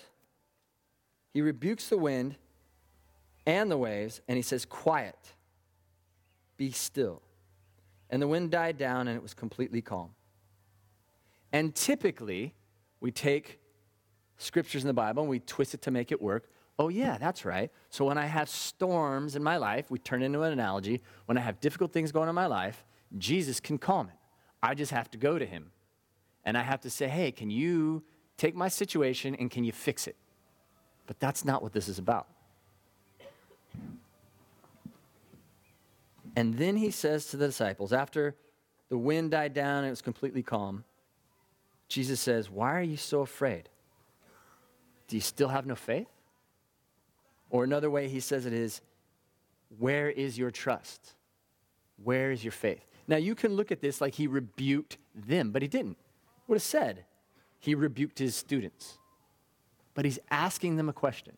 He 1.34 1.42
rebukes 1.42 1.90
the 1.90 1.98
wind 1.98 2.36
and 3.46 3.72
the 3.72 3.78
waves, 3.78 4.22
and 4.28 4.36
he 4.38 4.44
says, 4.44 4.66
Quiet, 4.66 5.18
be 6.58 6.72
still. 6.72 7.22
And 8.10 8.22
the 8.22 8.28
wind 8.28 8.52
died 8.52 8.78
down, 8.78 9.08
and 9.08 9.18
it 9.18 9.24
was 9.24 9.34
completely 9.34 9.82
calm. 9.82 10.12
And 11.52 11.74
typically, 11.74 12.54
we 13.00 13.12
take 13.12 13.60
scriptures 14.38 14.84
in 14.84 14.88
the 14.88 14.94
Bible 14.94 15.24
and 15.24 15.30
we 15.30 15.40
twist 15.40 15.74
it 15.74 15.82
to 15.84 15.92
make 15.92 16.12
it 16.12 16.22
work. 16.22 16.50
Oh, 16.82 16.90
yeah, 16.90 17.20
that's 17.20 17.46
right. 17.46 17.70
So 17.92 18.06
when 18.06 18.18
I 18.18 18.26
have 18.26 18.50
storms 18.50 19.36
in 19.36 19.44
my 19.44 19.58
life, 19.58 19.92
we 19.92 20.00
turn 20.00 20.24
into 20.24 20.42
an 20.42 20.52
analogy. 20.52 21.04
When 21.28 21.38
I 21.38 21.42
have 21.42 21.60
difficult 21.60 21.94
things 21.94 22.12
going 22.12 22.24
on 22.24 22.30
in 22.30 22.34
my 22.34 22.48
life, 22.48 22.84
Jesus 23.20 23.60
can 23.60 23.78
calm 23.78 24.08
it. 24.08 24.16
I 24.64 24.74
just 24.74 24.92
have 24.92 25.12
to 25.12 25.20
go 25.20 25.38
to 25.38 25.46
him 25.46 25.72
And 26.44 26.58
I 26.58 26.64
have 26.64 26.82
to 26.82 26.90
say, 26.90 27.08
hey, 27.08 27.32
can 27.32 27.52
you 27.52 28.02
take 28.36 28.56
my 28.56 28.68
situation 28.68 29.36
and 29.36 29.52
can 29.52 29.64
you 29.64 29.72
fix 29.72 30.08
it? 30.08 30.16
But 31.06 31.20
that's 31.20 31.46
not 31.46 31.62
what 31.62 31.72
this 31.72 31.88
is 31.88 32.00
about. 32.00 32.26
And 36.36 36.56
then 36.56 36.78
he 36.78 36.90
says 36.90 37.28
to 37.28 37.38
the 37.38 37.46
disciples, 37.46 37.94
after 37.94 38.34
the 38.90 38.98
wind 38.98 39.30
died 39.30 39.54
down 39.54 39.80
and 39.80 39.88
it 39.88 39.92
was 39.92 40.02
completely 40.02 40.42
calm, 40.42 40.84
Jesus 41.88 42.20
says, 42.20 42.50
Why 42.50 42.74
are 42.76 42.82
you 42.82 42.98
so 42.98 43.22
afraid? 43.22 43.70
Do 45.08 45.16
you 45.16 45.22
still 45.22 45.50
have 45.50 45.68
no 45.68 45.76
faith? 45.76 46.08
Or 47.52 47.66
another 47.66 47.92
way 47.92 48.08
he 48.08 48.22
says 48.22 48.48
it 48.48 48.54
is, 48.54 48.82
Where 49.78 50.10
is 50.10 50.38
your 50.38 50.50
trust? 50.50 51.14
Where 52.04 52.32
is 52.32 52.44
your 52.44 52.54
faith? 52.54 52.84
Now 53.08 53.18
you 53.18 53.36
can 53.36 53.54
look 53.54 53.72
at 53.72 53.82
this 53.82 54.02
like 54.02 54.16
he 54.16 54.26
rebuked 54.26 54.98
them, 55.14 55.52
but 55.52 55.62
he 55.62 55.68
didn't. 55.68 55.98
Would 56.48 56.56
have 56.56 56.64
said 56.64 57.06
he 57.60 57.76
rebuked 57.76 58.18
his 58.18 58.36
students. 58.36 58.98
But 59.94 60.06
he's 60.06 60.20
asking 60.32 60.78
them 60.78 60.90
a 60.90 60.94
question. 60.94 61.38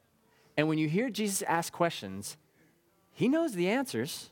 And 0.56 0.68
when 0.68 0.78
you 0.78 0.88
hear 0.88 1.10
Jesus 1.10 1.42
ask 1.42 1.74
questions, 1.74 2.38
he 3.12 3.28
knows 3.28 3.54
the 3.54 3.68
answers. 3.68 4.30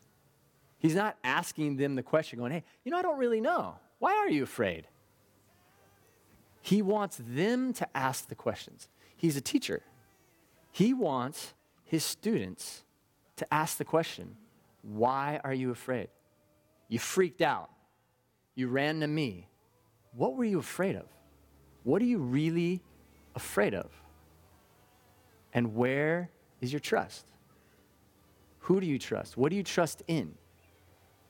He's 0.77 0.95
not 0.95 1.17
asking 1.23 1.77
them 1.77 1.95
the 1.95 2.03
question, 2.03 2.37
going, 2.37 2.51
Hey, 2.51 2.63
you 2.83 2.91
know, 2.91 2.97
I 2.97 3.01
don't 3.01 3.17
really 3.17 3.41
know. 3.41 3.75
Why 3.97 4.13
are 4.13 4.29
you 4.29 4.43
afraid? 4.43 4.87
He 6.61 6.83
wants 6.83 7.19
them 7.19 7.73
to 7.73 7.97
ask 7.97 8.27
the 8.27 8.35
questions. 8.35 8.87
He's 9.17 9.35
a 9.35 9.41
teacher. 9.41 9.81
He 10.71 10.93
wants 10.93 11.53
his 11.91 12.05
students 12.05 12.85
to 13.35 13.53
ask 13.53 13.77
the 13.77 13.83
question, 13.83 14.37
Why 14.81 15.41
are 15.43 15.53
you 15.53 15.71
afraid? 15.71 16.07
You 16.87 16.99
freaked 16.99 17.41
out. 17.41 17.69
You 18.55 18.69
ran 18.69 19.01
to 19.01 19.07
me. 19.07 19.49
What 20.13 20.37
were 20.37 20.45
you 20.45 20.57
afraid 20.57 20.95
of? 20.95 21.07
What 21.83 22.01
are 22.01 22.05
you 22.05 22.19
really 22.19 22.81
afraid 23.35 23.73
of? 23.73 23.91
And 25.53 25.75
where 25.75 26.29
is 26.61 26.71
your 26.71 26.79
trust? 26.79 27.25
Who 28.59 28.79
do 28.79 28.87
you 28.87 28.97
trust? 28.97 29.35
What 29.35 29.49
do 29.49 29.57
you 29.57 29.63
trust 29.63 30.01
in? 30.07 30.35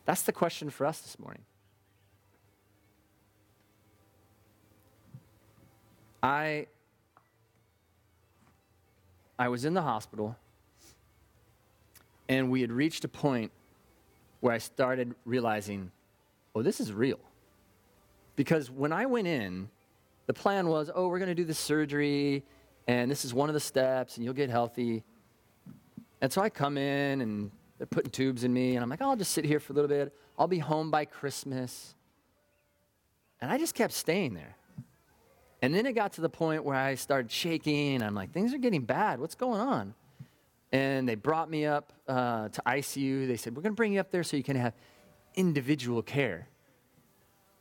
That's 0.05 0.21
the 0.21 0.31
question 0.31 0.69
for 0.69 0.85
us 0.85 0.99
this 0.99 1.17
morning. 1.17 1.41
I 6.21 6.67
I 9.39 9.47
was 9.47 9.65
in 9.65 9.73
the 9.73 9.81
hospital 9.81 10.37
and 12.31 12.49
we 12.49 12.61
had 12.61 12.71
reached 12.71 13.03
a 13.03 13.09
point 13.09 13.51
where 14.39 14.53
I 14.53 14.57
started 14.57 15.13
realizing, 15.25 15.91
oh, 16.55 16.61
this 16.61 16.79
is 16.79 16.93
real. 16.93 17.19
Because 18.37 18.71
when 18.71 18.93
I 18.93 19.05
went 19.05 19.27
in, 19.27 19.69
the 20.27 20.33
plan 20.33 20.69
was, 20.69 20.89
oh, 20.95 21.09
we're 21.09 21.19
going 21.19 21.27
to 21.27 21.35
do 21.35 21.43
this 21.43 21.59
surgery, 21.59 22.45
and 22.87 23.11
this 23.11 23.25
is 23.25 23.33
one 23.33 23.49
of 23.49 23.53
the 23.53 23.59
steps, 23.59 24.15
and 24.15 24.23
you'll 24.23 24.33
get 24.33 24.49
healthy. 24.49 25.03
And 26.21 26.31
so 26.31 26.41
I 26.41 26.49
come 26.49 26.77
in, 26.77 27.19
and 27.19 27.51
they're 27.77 27.85
putting 27.85 28.11
tubes 28.11 28.45
in 28.45 28.53
me, 28.53 28.75
and 28.75 28.83
I'm 28.83 28.89
like, 28.89 29.01
I'll 29.01 29.17
just 29.17 29.33
sit 29.33 29.43
here 29.43 29.59
for 29.59 29.73
a 29.73 29.75
little 29.75 29.89
bit. 29.89 30.15
I'll 30.39 30.47
be 30.47 30.59
home 30.59 30.89
by 30.89 31.03
Christmas. 31.03 31.95
And 33.41 33.51
I 33.51 33.57
just 33.57 33.75
kept 33.75 33.91
staying 33.91 34.35
there. 34.35 34.55
And 35.61 35.75
then 35.75 35.85
it 35.85 35.93
got 35.93 36.13
to 36.13 36.21
the 36.21 36.29
point 36.29 36.63
where 36.63 36.77
I 36.77 36.95
started 36.95 37.29
shaking, 37.29 38.01
I'm 38.01 38.15
like, 38.15 38.31
things 38.31 38.53
are 38.53 38.57
getting 38.57 38.85
bad. 38.85 39.19
What's 39.19 39.35
going 39.35 39.59
on? 39.59 39.95
And 40.71 41.07
they 41.07 41.15
brought 41.15 41.49
me 41.49 41.65
up 41.65 41.91
uh, 42.07 42.49
to 42.49 42.61
ICU. 42.65 43.27
They 43.27 43.37
said, 43.37 43.55
We're 43.55 43.61
going 43.61 43.73
to 43.73 43.77
bring 43.77 43.93
you 43.93 43.99
up 43.99 44.11
there 44.11 44.23
so 44.23 44.37
you 44.37 44.43
can 44.43 44.55
have 44.55 44.73
individual 45.35 46.01
care. 46.01 46.47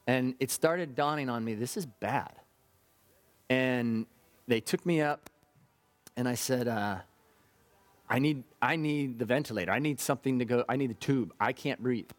And 0.07 0.35
it 0.41 0.51
started 0.51 0.95
dawning 0.95 1.29
on 1.29 1.45
me 1.45 1.55
this 1.55 1.77
is 1.77 1.87
bad. 1.87 2.33
And 3.49 4.07
they 4.47 4.61
took 4.61 4.85
me 4.87 5.01
up, 5.01 5.31
and 6.17 6.29
I 6.29 6.35
said, 6.35 6.69
uh, 6.69 6.99
I 8.09 8.19
need, 8.19 8.43
I 8.61 8.77
need 8.77 9.19
the 9.19 9.25
ventilator. 9.25 9.71
I 9.71 9.79
need 9.79 10.01
something 10.01 10.41
to 10.41 10.45
go, 10.45 10.65
I 10.69 10.77
need 10.77 10.91
the 10.91 10.95
tube. 10.95 11.33
I 11.41 11.53
can't 11.53 11.81
breathe. 11.81 12.11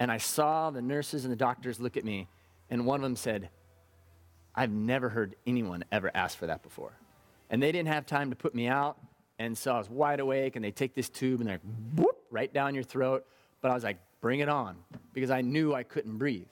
And 0.00 0.10
I 0.10 0.18
saw 0.18 0.70
the 0.70 0.82
nurses 0.82 1.24
and 1.24 1.32
the 1.32 1.36
doctors 1.36 1.78
look 1.80 1.96
at 1.96 2.04
me, 2.04 2.28
and 2.70 2.86
one 2.86 3.00
of 3.00 3.02
them 3.02 3.16
said, 3.16 3.50
I've 4.54 4.70
never 4.70 5.10
heard 5.10 5.36
anyone 5.46 5.84
ever 5.92 6.10
ask 6.14 6.36
for 6.38 6.46
that 6.46 6.62
before. 6.62 6.92
And 7.50 7.62
they 7.62 7.70
didn't 7.72 7.88
have 7.88 8.06
time 8.06 8.30
to 8.30 8.36
put 8.36 8.54
me 8.54 8.66
out. 8.66 8.98
And 9.38 9.56
so 9.56 9.72
I 9.74 9.78
was 9.78 9.90
wide 9.90 10.20
awake, 10.20 10.56
and 10.56 10.64
they 10.64 10.70
take 10.70 10.94
this 10.94 11.08
tube 11.08 11.40
and 11.40 11.48
they're 11.48 11.60
whoop, 11.94 12.16
right 12.30 12.52
down 12.52 12.74
your 12.74 12.84
throat. 12.84 13.26
But 13.60 13.70
I 13.70 13.74
was 13.74 13.84
like, 13.84 13.98
bring 14.20 14.40
it 14.40 14.48
on, 14.48 14.76
because 15.12 15.30
I 15.30 15.42
knew 15.42 15.74
I 15.74 15.82
couldn't 15.82 16.16
breathe. 16.16 16.46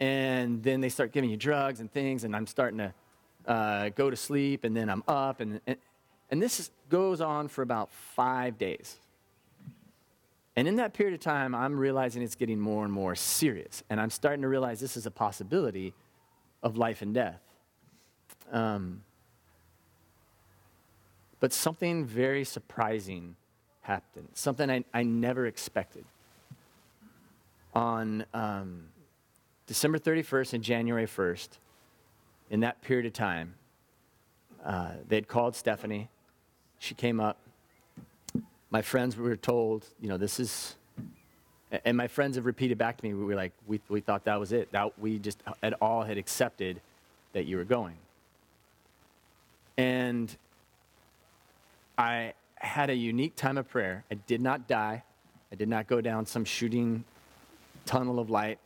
And 0.00 0.62
then 0.62 0.80
they 0.80 0.88
start 0.88 1.12
giving 1.12 1.30
you 1.30 1.36
drugs 1.36 1.80
and 1.80 1.90
things, 1.90 2.24
and 2.24 2.34
I'm 2.36 2.46
starting 2.46 2.78
to 2.78 2.94
uh, 3.46 3.88
go 3.90 4.10
to 4.10 4.16
sleep, 4.16 4.64
and 4.64 4.76
then 4.76 4.90
I'm 4.90 5.02
up. 5.08 5.40
And, 5.40 5.60
and, 5.66 5.76
and 6.30 6.42
this 6.42 6.60
is, 6.60 6.70
goes 6.88 7.20
on 7.20 7.48
for 7.48 7.62
about 7.62 7.92
five 7.92 8.58
days. 8.58 8.96
And 10.56 10.68
in 10.68 10.76
that 10.76 10.94
period 10.94 11.14
of 11.14 11.20
time, 11.20 11.54
I'm 11.54 11.78
realizing 11.78 12.22
it's 12.22 12.36
getting 12.36 12.60
more 12.60 12.84
and 12.84 12.92
more 12.92 13.14
serious. 13.14 13.82
And 13.90 14.00
I'm 14.00 14.10
starting 14.10 14.42
to 14.42 14.48
realize 14.48 14.78
this 14.78 14.96
is 14.96 15.06
a 15.06 15.10
possibility 15.10 15.94
of 16.62 16.76
life 16.76 17.02
and 17.02 17.12
death. 17.12 17.40
Um, 18.52 19.02
but 21.44 21.52
something 21.52 22.06
very 22.06 22.42
surprising 22.42 23.36
happened, 23.82 24.28
something 24.32 24.70
I, 24.70 24.82
I 24.94 25.02
never 25.02 25.44
expected. 25.44 26.06
On 27.74 28.24
um, 28.32 28.84
December 29.66 29.98
31st 29.98 30.54
and 30.54 30.64
January 30.64 31.04
1st, 31.04 31.48
in 32.48 32.60
that 32.60 32.80
period 32.80 33.04
of 33.04 33.12
time, 33.12 33.56
uh, 34.64 34.92
they'd 35.06 35.28
called 35.28 35.54
Stephanie. 35.54 36.08
She 36.78 36.94
came 36.94 37.20
up. 37.20 37.36
My 38.70 38.80
friends 38.80 39.14
were 39.14 39.36
told, 39.36 39.84
you 40.00 40.08
know, 40.08 40.16
this 40.16 40.40
is 40.40 40.76
and 41.84 41.94
my 41.94 42.08
friends 42.08 42.36
have 42.36 42.46
repeated 42.46 42.78
back 42.78 42.96
to 42.96 43.04
me, 43.04 43.12
we 43.12 43.22
were 43.22 43.34
like, 43.34 43.52
we, 43.66 43.82
we 43.90 44.00
thought 44.00 44.24
that 44.24 44.40
was 44.40 44.52
it. 44.52 44.72
That 44.72 44.98
we 44.98 45.18
just 45.18 45.42
at 45.62 45.74
all 45.74 46.04
had 46.04 46.16
accepted 46.16 46.80
that 47.34 47.44
you 47.44 47.58
were 47.58 47.64
going. 47.64 47.96
And 49.76 50.34
I 51.96 52.34
had 52.56 52.90
a 52.90 52.94
unique 52.94 53.36
time 53.36 53.58
of 53.58 53.68
prayer. 53.68 54.04
I 54.10 54.14
did 54.14 54.40
not 54.40 54.66
die. 54.66 55.02
I 55.52 55.54
did 55.54 55.68
not 55.68 55.86
go 55.86 56.00
down 56.00 56.26
some 56.26 56.44
shooting 56.44 57.04
tunnel 57.86 58.18
of 58.18 58.30
light. 58.30 58.58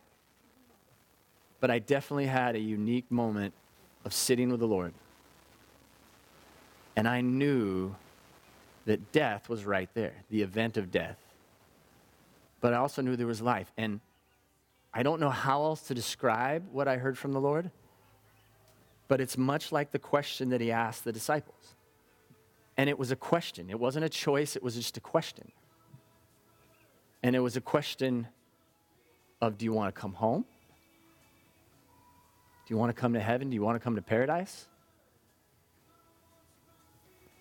But 1.59 1.69
I 1.69 1.79
definitely 1.79 2.27
had 2.27 2.55
a 2.55 2.59
unique 2.59 3.09
moment 3.11 3.53
of 4.05 4.13
sitting 4.13 4.49
with 4.49 4.59
the 4.59 4.67
Lord. 4.67 4.93
And 6.95 7.07
I 7.07 7.21
knew 7.21 7.95
that 8.85 9.11
death 9.11 9.49
was 9.49 9.65
right 9.65 9.89
there, 9.93 10.13
the 10.29 10.41
event 10.41 10.77
of 10.77 10.91
death 10.91 11.17
but 12.61 12.73
I 12.73 12.77
also 12.77 13.01
knew 13.01 13.15
there 13.15 13.27
was 13.27 13.41
life. 13.41 13.71
And 13.77 13.99
I 14.93 15.03
don't 15.03 15.19
know 15.19 15.29
how 15.29 15.63
else 15.63 15.81
to 15.83 15.93
describe 15.93 16.65
what 16.71 16.87
I 16.87 16.97
heard 16.97 17.17
from 17.17 17.33
the 17.33 17.41
Lord, 17.41 17.71
but 19.07 19.21
it's 19.21 19.37
much 19.37 19.71
like 19.71 19.91
the 19.91 19.99
question 19.99 20.49
that 20.49 20.61
he 20.61 20.71
asked 20.71 21.03
the 21.03 21.11
disciples. 21.11 21.75
And 22.79 22.89
it 22.89 22.97
was 22.97 23.11
a 23.11 23.17
question, 23.17 23.69
it 23.69 23.77
wasn't 23.77 24.05
a 24.05 24.09
choice, 24.09 24.55
it 24.55 24.63
was 24.63 24.75
just 24.75 24.95
a 24.95 25.01
question. 25.01 25.51
And 27.21 27.35
it 27.35 27.39
was 27.39 27.57
a 27.57 27.61
question 27.61 28.25
of 29.41 29.57
do 29.57 29.65
you 29.65 29.73
want 29.73 29.93
to 29.93 29.99
come 29.99 30.13
home? 30.13 30.45
Do 32.65 32.73
you 32.73 32.77
want 32.77 32.89
to 32.89 32.93
come 32.93 33.15
to 33.15 33.19
heaven? 33.19 33.49
Do 33.49 33.55
you 33.55 33.61
want 33.61 33.75
to 33.75 33.83
come 33.83 33.97
to 33.97 34.01
paradise? 34.01 34.69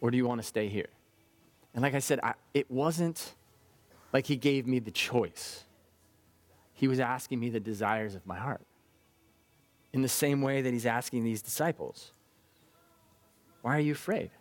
Or 0.00 0.10
do 0.10 0.16
you 0.16 0.26
want 0.26 0.40
to 0.40 0.46
stay 0.46 0.66
here? 0.66 0.88
And 1.72 1.84
like 1.84 1.94
I 1.94 2.00
said, 2.00 2.18
I, 2.20 2.34
it 2.52 2.68
wasn't 2.68 3.36
like 4.12 4.26
he 4.26 4.34
gave 4.34 4.66
me 4.66 4.80
the 4.80 4.90
choice. 4.90 5.62
He 6.72 6.88
was 6.88 6.98
asking 6.98 7.38
me 7.38 7.48
the 7.48 7.60
desires 7.60 8.16
of 8.16 8.26
my 8.26 8.38
heart. 8.38 8.66
In 9.92 10.02
the 10.02 10.08
same 10.08 10.42
way 10.42 10.62
that 10.62 10.72
he's 10.72 10.84
asking 10.84 11.22
these 11.22 11.42
disciples 11.42 12.10
Why 13.62 13.76
are 13.76 13.80
you 13.80 13.92
afraid? 13.92 14.32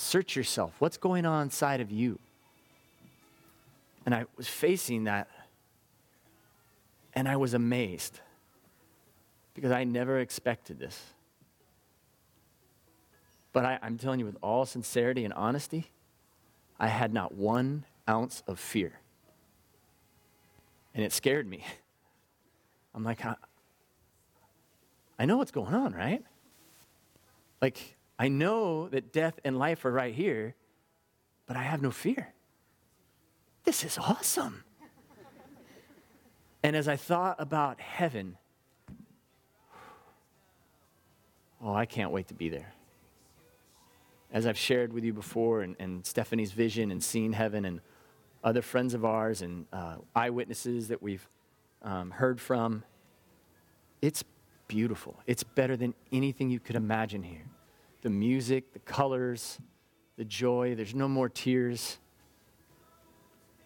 Search 0.00 0.36
yourself. 0.36 0.74
What's 0.78 0.96
going 0.96 1.26
on 1.26 1.42
inside 1.42 1.80
of 1.80 1.90
you? 1.90 2.20
And 4.06 4.14
I 4.14 4.26
was 4.36 4.46
facing 4.46 5.04
that, 5.04 5.28
and 7.14 7.28
I 7.28 7.34
was 7.34 7.52
amazed 7.52 8.20
because 9.54 9.72
I 9.72 9.82
never 9.82 10.20
expected 10.20 10.78
this. 10.78 11.02
But 13.52 13.64
I, 13.64 13.80
am 13.82 13.98
telling 13.98 14.20
you, 14.20 14.26
with 14.26 14.36
all 14.40 14.64
sincerity 14.64 15.24
and 15.24 15.34
honesty, 15.34 15.90
I 16.78 16.86
had 16.86 17.12
not 17.12 17.34
one 17.34 17.84
ounce 18.08 18.44
of 18.46 18.60
fear. 18.60 19.00
And 20.94 21.04
it 21.04 21.12
scared 21.12 21.48
me. 21.48 21.64
I'm 22.94 23.02
like, 23.02 23.24
I, 23.26 23.34
I 25.18 25.24
know 25.24 25.38
what's 25.38 25.50
going 25.50 25.74
on, 25.74 25.92
right? 25.92 26.22
Like, 27.60 27.97
I 28.18 28.28
know 28.28 28.88
that 28.88 29.12
death 29.12 29.38
and 29.44 29.58
life 29.58 29.84
are 29.84 29.92
right 29.92 30.14
here, 30.14 30.56
but 31.46 31.56
I 31.56 31.62
have 31.62 31.80
no 31.80 31.90
fear. 31.90 32.34
This 33.64 33.84
is 33.84 33.96
awesome. 33.98 34.64
and 36.62 36.74
as 36.74 36.88
I 36.88 36.96
thought 36.96 37.36
about 37.38 37.80
heaven, 37.80 38.36
oh, 41.62 41.74
I 41.74 41.86
can't 41.86 42.10
wait 42.10 42.28
to 42.28 42.34
be 42.34 42.48
there. 42.48 42.72
As 44.32 44.46
I've 44.46 44.58
shared 44.58 44.92
with 44.92 45.04
you 45.04 45.12
before, 45.12 45.62
and, 45.62 45.76
and 45.78 46.04
Stephanie's 46.04 46.52
vision 46.52 46.90
and 46.90 47.02
seeing 47.02 47.32
heaven, 47.32 47.64
and 47.64 47.80
other 48.42 48.62
friends 48.62 48.94
of 48.94 49.04
ours, 49.04 49.42
and 49.42 49.66
uh, 49.72 49.96
eyewitnesses 50.14 50.88
that 50.88 51.02
we've 51.02 51.26
um, 51.82 52.10
heard 52.10 52.40
from, 52.40 52.82
it's 54.02 54.24
beautiful. 54.66 55.18
It's 55.26 55.44
better 55.44 55.76
than 55.76 55.94
anything 56.12 56.50
you 56.50 56.60
could 56.60 56.76
imagine 56.76 57.22
here. 57.22 57.46
The 58.02 58.10
music, 58.10 58.72
the 58.72 58.78
colors, 58.78 59.58
the 60.16 60.24
joy, 60.24 60.74
there's 60.74 60.94
no 60.94 61.08
more 61.08 61.28
tears. 61.28 61.98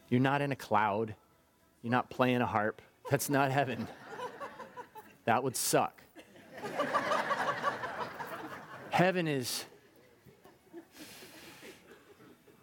You're 0.08 0.20
not 0.20 0.42
in 0.42 0.52
a 0.52 0.56
cloud, 0.56 1.14
you're 1.82 1.90
not 1.90 2.10
playing 2.10 2.40
a 2.40 2.46
harp. 2.46 2.82
That's 3.10 3.28
not 3.28 3.50
heaven. 3.50 3.88
That 5.24 5.42
would 5.42 5.56
suck. 5.56 6.02
heaven 8.90 9.28
is 9.28 9.64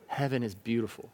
heaven 0.07 0.43
is 0.43 0.53
beautiful. 0.55 1.09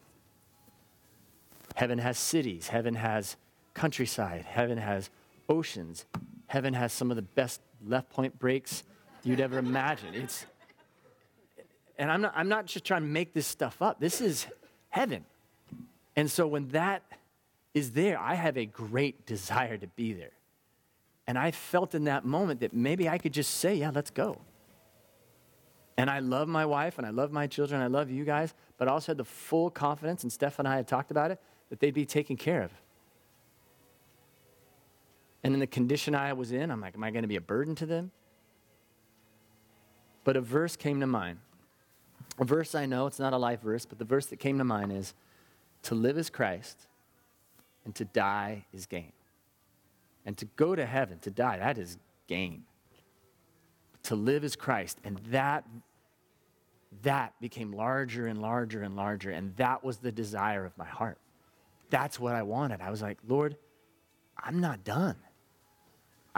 Heaven 1.76 2.00
has 2.00 2.18
cities, 2.18 2.70
heaven 2.70 2.96
has 2.96 3.36
countryside, 3.74 4.46
heaven 4.46 4.78
has 4.78 5.10
oceans, 5.48 6.06
heaven 6.48 6.74
has 6.74 6.92
some 6.92 7.12
of 7.12 7.16
the 7.16 7.22
best 7.22 7.62
left 7.86 8.10
point 8.10 8.40
breaks 8.40 8.84
you'd 9.26 9.42
ever 9.42 9.58
imagine. 9.58 10.14
It's 10.14 10.46
and 11.98 12.12
I'm 12.12 12.22
not, 12.22 12.34
I'm 12.36 12.50
not 12.50 12.66
just 12.66 12.86
trying 12.86 13.02
to 13.02 13.08
make 13.08 13.34
this 13.34 13.48
stuff 13.48 13.82
up. 13.82 14.00
This 14.00 14.22
is 14.22 14.48
heaven. 14.90 15.26
And 16.16 16.30
so 16.30 16.48
when 16.48 16.70
that 16.70 17.04
is 17.74 17.92
there, 17.92 18.20
I 18.20 18.36
have 18.36 18.58
a 18.58 18.66
great 18.66 19.26
desire 19.26 19.78
to 19.78 19.88
be 19.88 20.14
there. 20.14 20.32
And 21.28 21.38
I 21.38 21.52
felt 21.52 21.96
in 21.96 22.06
that 22.06 22.26
moment 22.26 22.60
that 22.60 22.74
maybe 22.74 23.10
I 23.10 23.18
could 23.18 23.34
just 23.34 23.56
say, 23.56 23.76
yeah, 23.76 23.92
let's 23.94 24.12
go. 24.12 24.40
And 25.98 26.10
I 26.10 26.20
love 26.20 26.48
my 26.48 26.66
wife 26.66 26.98
and 26.98 27.08
I 27.08 27.10
love 27.10 27.32
my 27.32 27.48
children, 27.48 27.82
I 27.82 27.88
love 27.88 28.10
you 28.12 28.26
guys, 28.26 28.54
but 28.78 28.88
I 28.88 28.92
also 28.92 29.12
had 29.12 29.18
the 29.18 29.26
full 29.26 29.70
confidence, 29.70 30.24
and 30.24 30.32
Steph 30.32 30.60
and 30.60 30.68
I 30.68 30.76
had 30.76 30.88
talked 30.88 31.10
about 31.10 31.32
it, 31.32 31.40
that 31.70 31.80
they'd 31.80 31.94
be 31.94 32.06
taken 32.06 32.36
care 32.36 32.62
of. 32.62 32.72
And 35.42 35.54
in 35.54 35.60
the 35.62 35.68
condition 35.68 36.14
I 36.14 36.34
was 36.34 36.52
in, 36.52 36.70
I'm 36.70 36.82
like, 36.82 36.96
am 36.96 37.04
I 37.04 37.12
going 37.12 37.22
to 37.22 37.30
be 37.30 37.38
a 37.38 37.42
burden 37.42 37.76
to 37.76 37.86
them? 37.86 38.12
But 40.26 40.36
a 40.36 40.42
verse 40.42 40.76
came 40.76 41.00
to 41.00 41.08
mind. 41.08 41.40
A 42.38 42.44
verse 42.44 42.76
I 42.76 42.86
know, 42.86 43.08
it's 43.08 43.20
not 43.20 43.32
a 43.32 43.38
life 43.38 43.62
verse, 43.62 43.86
but 43.86 44.00
the 44.00 44.06
verse 44.06 44.26
that 44.26 44.40
came 44.40 44.58
to 44.58 44.66
mind 44.66 44.92
is 44.92 45.14
to 45.84 45.96
live 45.96 46.18
is 46.18 46.30
Christ 46.30 46.88
and 47.86 47.96
to 47.96 48.04
die 48.04 48.66
is 48.74 48.86
gain. 48.86 49.14
And 50.26 50.36
to 50.38 50.46
go 50.58 50.76
to 50.76 50.86
heaven, 50.86 51.20
to 51.20 51.32
die, 51.32 51.60
that 51.60 51.78
is 51.78 51.98
gain. 52.28 52.64
To 54.04 54.16
live 54.16 54.44
is 54.44 54.56
Christ. 54.56 54.98
And 55.04 55.18
that, 55.30 55.64
that 57.04 57.34
became 57.40 57.72
larger 57.72 58.28
and 58.28 58.42
larger 58.42 58.82
and 58.82 58.96
larger. 58.96 59.30
And 59.30 59.56
that 59.58 59.84
was 59.84 59.98
the 59.98 60.12
desire 60.12 60.66
of 60.66 60.76
my 60.78 60.88
heart. 60.88 61.20
That's 61.92 62.20
what 62.20 62.34
I 62.34 62.42
wanted. 62.42 62.82
I 62.82 62.90
was 62.90 63.04
like, 63.04 63.20
Lord, 63.28 63.56
I'm 64.38 64.60
not 64.60 64.84
done. 64.84 65.16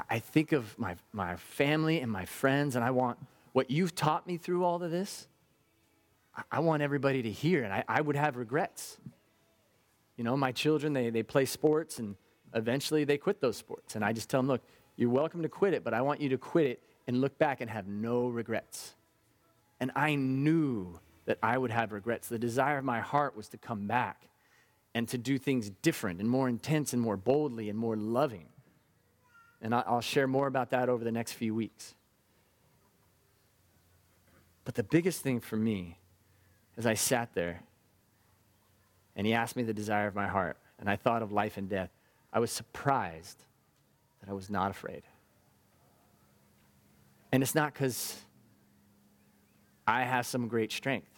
I 0.10 0.20
think 0.20 0.52
of 0.52 0.78
my, 0.78 0.96
my 1.14 1.38
family 1.38 2.02
and 2.02 2.12
my 2.12 2.26
friends, 2.26 2.76
and 2.76 2.84
I 2.84 2.92
want 2.92 3.18
what 3.54 3.72
you've 3.72 3.96
taught 3.96 4.28
me 4.28 4.38
through 4.38 4.64
all 4.64 4.82
of 4.82 4.92
this. 4.92 5.28
I 6.52 6.60
want 6.60 6.84
everybody 6.84 7.24
to 7.24 7.32
hear, 7.32 7.64
and 7.64 7.74
I, 7.74 7.84
I 7.88 8.02
would 8.02 8.16
have 8.16 8.38
regrets. 8.38 8.98
You 10.18 10.24
know, 10.24 10.38
my 10.38 10.52
children, 10.52 10.94
they, 10.94 11.10
they 11.10 11.24
play 11.24 11.46
sports, 11.46 12.00
and 12.00 12.16
eventually 12.54 13.04
they 13.04 13.18
quit 13.18 13.42
those 13.42 13.58
sports. 13.58 13.96
And 13.96 14.06
I 14.06 14.14
just 14.14 14.30
tell 14.30 14.40
them, 14.40 14.48
look, 14.48 14.62
you're 14.96 15.10
welcome 15.10 15.42
to 15.44 15.50
quit 15.50 15.74
it, 15.74 15.84
but 15.84 15.94
I 15.94 16.02
want 16.02 16.22
you 16.22 16.30
to 16.30 16.38
quit 16.38 16.68
it 16.68 16.84
and 17.08 17.22
look 17.22 17.38
back 17.38 17.62
and 17.62 17.70
have 17.70 17.88
no 17.88 18.28
regrets. 18.28 18.96
And 19.80 19.92
I 19.96 20.16
knew 20.16 21.00
that 21.26 21.38
I 21.44 21.58
would 21.58 21.72
have 21.72 21.92
regrets. 21.92 22.28
The 22.28 22.40
desire 22.40 22.80
of 22.80 22.86
my 22.86 23.00
heart 23.00 23.36
was 23.36 23.48
to 23.50 23.58
come 23.58 23.88
back 23.88 24.30
and 24.94 25.08
to 25.10 25.18
do 25.18 25.38
things 25.38 25.70
different 25.82 26.20
and 26.20 26.30
more 26.30 26.50
intense 26.50 26.94
and 26.94 27.02
more 27.02 27.18
boldly 27.18 27.70
and 27.70 27.78
more 27.78 27.96
loving. 27.96 28.48
And 29.62 29.74
I'll 29.74 30.02
share 30.02 30.28
more 30.28 30.48
about 30.48 30.72
that 30.72 30.90
over 30.90 31.04
the 31.04 31.12
next 31.12 31.34
few 31.34 31.54
weeks. 31.54 31.96
But 34.68 34.76
the 34.76 34.84
biggest 34.84 35.22
thing 35.22 35.40
for 35.40 35.56
me 35.56 35.98
as 36.76 36.86
I 36.86 36.94
sat 36.94 37.34
there 37.34 37.62
and 39.16 39.26
he 39.26 39.32
asked 39.32 39.56
me 39.56 39.64
the 39.64 39.74
desire 39.74 40.08
of 40.08 40.14
my 40.14 40.28
heart, 40.28 40.58
and 40.78 40.90
I 40.90 40.98
thought 40.98 41.22
of 41.22 41.32
life 41.32 41.56
and 41.56 41.70
death, 41.70 41.90
I 42.34 42.40
was 42.40 42.52
surprised 42.52 43.46
that 44.20 44.30
I 44.30 44.34
was 44.34 44.50
not 44.50 44.70
afraid. 44.70 45.04
And 47.32 47.42
it's 47.42 47.56
not 47.56 47.74
because 47.74 48.18
I 49.88 50.04
have 50.04 50.26
some 50.26 50.50
great 50.50 50.74
strength, 50.74 51.18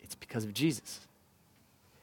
it's 0.00 0.14
because 0.14 0.44
of 0.44 0.54
Jesus. 0.54 1.00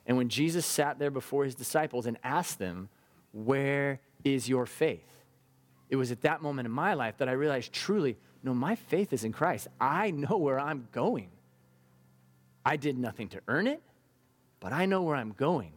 And 0.06 0.18
when 0.18 0.30
Jesus 0.30 0.68
sat 0.68 1.00
there 1.00 1.10
before 1.10 1.46
his 1.46 1.56
disciples 1.56 2.06
and 2.06 2.16
asked 2.24 2.60
them, 2.60 2.90
Where 3.32 4.02
is 4.24 4.48
your 4.48 4.68
faith? 4.68 5.18
It 5.90 5.96
was 5.96 6.12
at 6.12 6.22
that 6.22 6.44
moment 6.44 6.68
in 6.68 6.72
my 6.72 6.94
life 6.94 7.18
that 7.18 7.28
I 7.28 7.32
realized 7.32 7.74
truly, 7.74 8.18
no, 8.44 8.54
my 8.54 8.76
faith 8.76 9.14
is 9.14 9.24
in 9.24 9.32
Christ. 9.32 9.70
I 9.80 10.12
know 10.12 10.38
where 10.38 10.60
I'm 10.60 10.88
going. 10.92 11.30
I 12.66 12.76
did 12.76 12.98
nothing 12.98 13.30
to 13.30 13.42
earn 13.48 13.68
it, 13.68 13.82
but 14.60 14.74
I 14.74 14.86
know 14.86 15.02
where 15.02 15.16
I'm 15.16 15.32
going. 15.32 15.72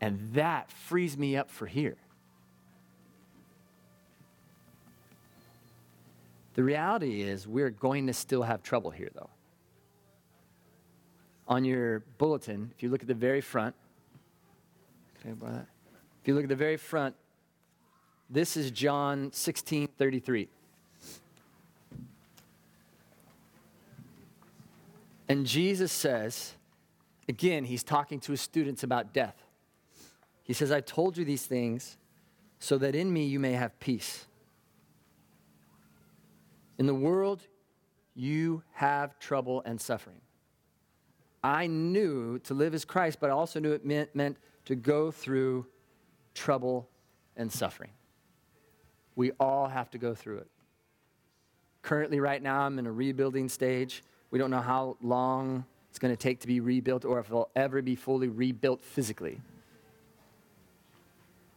And 0.00 0.34
that 0.34 0.70
frees 0.70 1.16
me 1.16 1.36
up 1.36 1.50
for 1.50 1.66
here. 1.66 1.96
The 6.54 6.62
reality 6.62 7.22
is, 7.22 7.46
we're 7.46 7.70
going 7.70 8.08
to 8.08 8.12
still 8.12 8.42
have 8.42 8.62
trouble 8.62 8.90
here, 8.90 9.10
though. 9.14 9.30
On 11.46 11.64
your 11.64 12.00
bulletin, 12.18 12.72
if 12.76 12.82
you 12.82 12.90
look 12.90 13.00
at 13.00 13.08
the 13.08 13.14
very 13.14 13.40
front, 13.40 13.74
can 15.22 15.30
I 15.30 15.34
borrow 15.34 15.52
that? 15.52 15.68
If 16.20 16.28
you 16.28 16.34
look 16.34 16.42
at 16.42 16.48
the 16.48 16.56
very 16.56 16.76
front, 16.76 17.14
this 18.28 18.56
is 18.56 18.70
John 18.70 19.32
16 19.32 19.88
33. 19.96 20.48
And 25.28 25.46
Jesus 25.46 25.92
says, 25.92 26.54
again, 27.28 27.64
he's 27.64 27.82
talking 27.82 28.18
to 28.20 28.32
his 28.32 28.40
students 28.40 28.82
about 28.82 29.12
death. 29.12 29.36
He 30.42 30.54
says, 30.54 30.72
I 30.72 30.80
told 30.80 31.18
you 31.18 31.24
these 31.24 31.44
things 31.44 31.98
so 32.58 32.78
that 32.78 32.94
in 32.94 33.12
me 33.12 33.26
you 33.26 33.38
may 33.38 33.52
have 33.52 33.78
peace. 33.78 34.24
In 36.78 36.86
the 36.86 36.94
world, 36.94 37.42
you 38.14 38.62
have 38.72 39.18
trouble 39.18 39.62
and 39.66 39.80
suffering. 39.80 40.20
I 41.42 41.66
knew 41.66 42.38
to 42.40 42.54
live 42.54 42.74
as 42.74 42.84
Christ, 42.84 43.18
but 43.20 43.30
I 43.30 43.32
also 43.32 43.60
knew 43.60 43.72
it 43.72 43.84
meant, 43.84 44.14
meant 44.14 44.38
to 44.64 44.74
go 44.74 45.10
through 45.10 45.66
trouble 46.34 46.88
and 47.36 47.52
suffering. 47.52 47.90
We 49.14 49.32
all 49.38 49.66
have 49.66 49.90
to 49.90 49.98
go 49.98 50.14
through 50.14 50.38
it. 50.38 50.48
Currently, 51.82 52.20
right 52.20 52.42
now, 52.42 52.60
I'm 52.60 52.78
in 52.78 52.86
a 52.86 52.92
rebuilding 52.92 53.48
stage. 53.48 54.02
We 54.30 54.38
don't 54.38 54.50
know 54.50 54.60
how 54.60 54.96
long 55.00 55.64
it's 55.90 55.98
going 55.98 56.12
to 56.12 56.22
take 56.22 56.40
to 56.40 56.46
be 56.46 56.60
rebuilt 56.60 57.04
or 57.04 57.18
if 57.18 57.26
it'll 57.26 57.50
ever 57.56 57.82
be 57.82 57.96
fully 57.96 58.28
rebuilt 58.28 58.82
physically. 58.82 59.40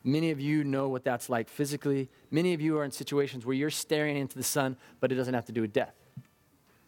Many 0.04 0.32
of 0.32 0.40
you 0.40 0.64
know 0.64 0.90
what 0.90 1.04
that's 1.04 1.30
like 1.30 1.48
physically. 1.48 2.10
Many 2.32 2.54
of 2.54 2.62
you 2.62 2.78
are 2.80 2.84
in 2.84 2.92
situations 2.92 3.46
where 3.46 3.56
you're 3.56 3.70
staring 3.70 4.18
into 4.18 4.38
the 4.38 4.44
sun, 4.44 4.78
but 5.00 5.12
it 5.12 5.16
doesn't 5.16 5.34
have 5.34 5.46
to 5.46 5.52
do 5.52 5.62
with 5.62 5.74
death. 5.74 5.94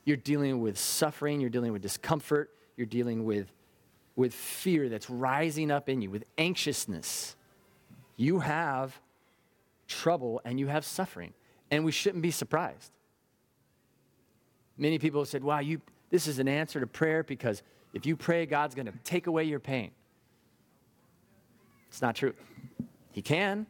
You're 0.06 0.18
dealing 0.18 0.62
with 0.62 0.78
suffering, 0.78 1.40
you're 1.40 1.50
dealing 1.50 1.72
with 1.72 1.82
discomfort, 1.82 2.50
you're 2.76 2.88
dealing 2.88 3.24
with, 3.24 3.52
with 4.16 4.34
fear 4.34 4.90
that's 4.90 5.10
rising 5.10 5.70
up 5.70 5.90
in 5.90 6.02
you, 6.02 6.10
with 6.10 6.24
anxiousness. 6.38 7.36
You 8.18 8.40
have 8.40 9.00
trouble 9.88 10.42
and 10.44 10.60
you 10.60 10.68
have 10.68 10.84
suffering, 10.84 11.34
and 11.70 11.86
we 11.86 11.92
shouldn't 11.92 12.24
be 12.24 12.32
surprised. 12.32 12.92
Many 14.78 15.00
people 15.00 15.22
have 15.22 15.28
said, 15.28 15.44
wow, 15.44 15.60
you, 15.60 15.82
this 16.10 16.28
is 16.28 16.40
an 16.40 16.48
answer 16.48 16.80
to 16.80 16.88
prayer 16.88 17.24
because 17.24 17.62
if 17.94 18.06
you 18.06 18.16
pray, 18.16 18.46
God's 18.46 18.76
going 18.76 18.88
to 18.88 18.94
take 19.04 19.28
away 19.28 19.44
your 19.44 19.60
pain. 19.60 19.92
It's 21.90 22.02
not 22.02 22.16
true. 22.16 22.34
He 23.12 23.22
can. 23.22 23.68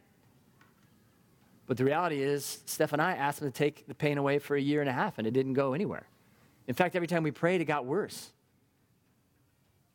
But 1.66 1.76
the 1.76 1.84
reality 1.84 2.20
is, 2.20 2.62
Steph 2.66 2.92
and 2.92 3.00
I 3.00 3.12
asked 3.12 3.40
him 3.40 3.50
to 3.50 3.56
take 3.56 3.86
the 3.86 3.94
pain 3.94 4.18
away 4.18 4.38
for 4.38 4.56
a 4.56 4.60
year 4.60 4.80
and 4.80 4.88
a 4.88 4.92
half, 4.92 5.18
and 5.18 5.26
it 5.26 5.32
didn't 5.32 5.54
go 5.54 5.72
anywhere. 5.72 6.06
In 6.66 6.74
fact, 6.74 6.96
every 6.96 7.08
time 7.08 7.22
we 7.22 7.30
prayed, 7.30 7.60
it 7.60 7.66
got 7.66 7.84
worse. 7.84 8.30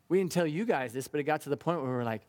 We 0.08 0.18
didn't 0.18 0.32
tell 0.32 0.48
you 0.48 0.66
guys 0.66 0.94
this, 0.94 1.08
but 1.08 1.20
it 1.20 1.24
got 1.24 1.42
to 1.42 1.50
the 1.50 1.58
point 1.58 1.82
where 1.82 1.90
we 1.90 1.96
were 1.96 2.04
like, 2.04 2.22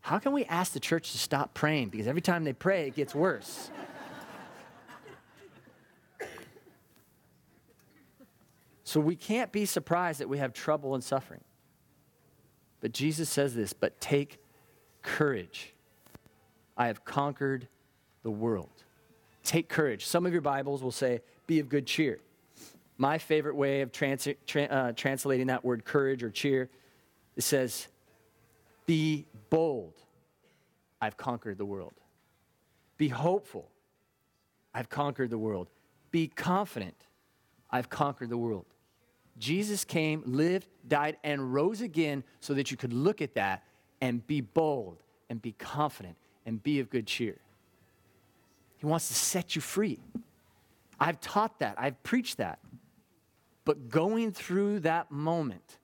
how 0.00 0.18
can 0.18 0.32
we 0.32 0.44
ask 0.46 0.72
the 0.72 0.80
church 0.80 1.12
to 1.12 1.18
stop 1.18 1.54
praying? 1.54 1.88
Because 1.88 2.06
every 2.06 2.22
time 2.22 2.44
they 2.44 2.52
pray, 2.52 2.86
it 2.86 2.94
gets 2.94 3.14
worse. 3.14 3.70
So 8.90 8.98
we 8.98 9.14
can't 9.14 9.52
be 9.52 9.66
surprised 9.66 10.18
that 10.18 10.28
we 10.28 10.38
have 10.38 10.52
trouble 10.52 10.96
and 10.96 11.04
suffering. 11.04 11.42
But 12.80 12.90
Jesus 12.90 13.28
says 13.28 13.54
this, 13.54 13.72
but 13.72 14.00
take 14.00 14.42
courage. 15.02 15.72
I 16.76 16.88
have 16.88 17.04
conquered 17.04 17.68
the 18.24 18.32
world. 18.32 18.82
take 19.44 19.68
courage. 19.68 20.06
Some 20.06 20.26
of 20.26 20.32
your 20.32 20.40
Bibles 20.40 20.82
will 20.82 20.90
say, 20.90 21.20
be 21.46 21.60
of 21.60 21.68
good 21.68 21.86
cheer. 21.86 22.18
My 22.98 23.16
favorite 23.16 23.54
way 23.54 23.82
of 23.82 23.92
trans- 23.92 24.26
tra- 24.44 24.64
uh, 24.64 24.90
translating 24.96 25.46
that 25.46 25.64
word 25.64 25.84
courage 25.84 26.24
or 26.24 26.30
cheer, 26.30 26.68
it 27.36 27.42
says, 27.42 27.86
be 28.86 29.24
bold. 29.50 29.94
I've 31.00 31.16
conquered 31.16 31.58
the 31.58 31.64
world. 31.64 31.94
Be 32.98 33.06
hopeful. 33.06 33.70
I've 34.74 34.88
conquered 34.88 35.30
the 35.30 35.38
world. 35.38 35.68
Be 36.10 36.26
confident. 36.26 37.06
I've 37.70 37.88
conquered 37.88 38.30
the 38.30 38.36
world. 38.36 38.66
Jesus 39.40 39.84
came, 39.84 40.22
lived, 40.26 40.68
died, 40.86 41.16
and 41.24 41.52
rose 41.52 41.80
again 41.80 42.22
so 42.40 42.54
that 42.54 42.70
you 42.70 42.76
could 42.76 42.92
look 42.92 43.22
at 43.22 43.34
that 43.34 43.64
and 44.00 44.24
be 44.26 44.40
bold 44.40 44.98
and 45.28 45.40
be 45.40 45.52
confident 45.52 46.16
and 46.44 46.62
be 46.62 46.78
of 46.78 46.90
good 46.90 47.06
cheer. 47.06 47.38
He 48.76 48.86
wants 48.86 49.08
to 49.08 49.14
set 49.14 49.56
you 49.56 49.62
free. 49.62 49.98
I've 50.98 51.20
taught 51.20 51.58
that, 51.60 51.74
I've 51.78 52.00
preached 52.02 52.36
that. 52.36 52.58
But 53.64 53.88
going 53.88 54.32
through 54.32 54.80
that 54.80 55.10
moment, 55.10 55.78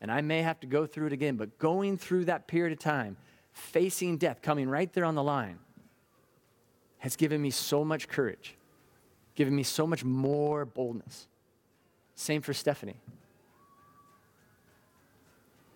and 0.00 0.10
I 0.10 0.20
may 0.20 0.42
have 0.42 0.60
to 0.60 0.66
go 0.66 0.86
through 0.86 1.06
it 1.08 1.12
again, 1.12 1.36
but 1.36 1.58
going 1.58 1.98
through 1.98 2.26
that 2.26 2.46
period 2.48 2.72
of 2.72 2.78
time, 2.78 3.16
facing 3.52 4.18
death, 4.18 4.42
coming 4.42 4.68
right 4.68 4.92
there 4.92 5.04
on 5.04 5.14
the 5.14 5.22
line, 5.22 5.58
has 6.98 7.14
given 7.14 7.40
me 7.40 7.50
so 7.50 7.84
much 7.84 8.08
courage, 8.08 8.56
given 9.34 9.54
me 9.54 9.62
so 9.62 9.86
much 9.86 10.04
more 10.04 10.64
boldness. 10.64 11.28
Same 12.16 12.42
for 12.42 12.52
Stephanie. 12.52 12.96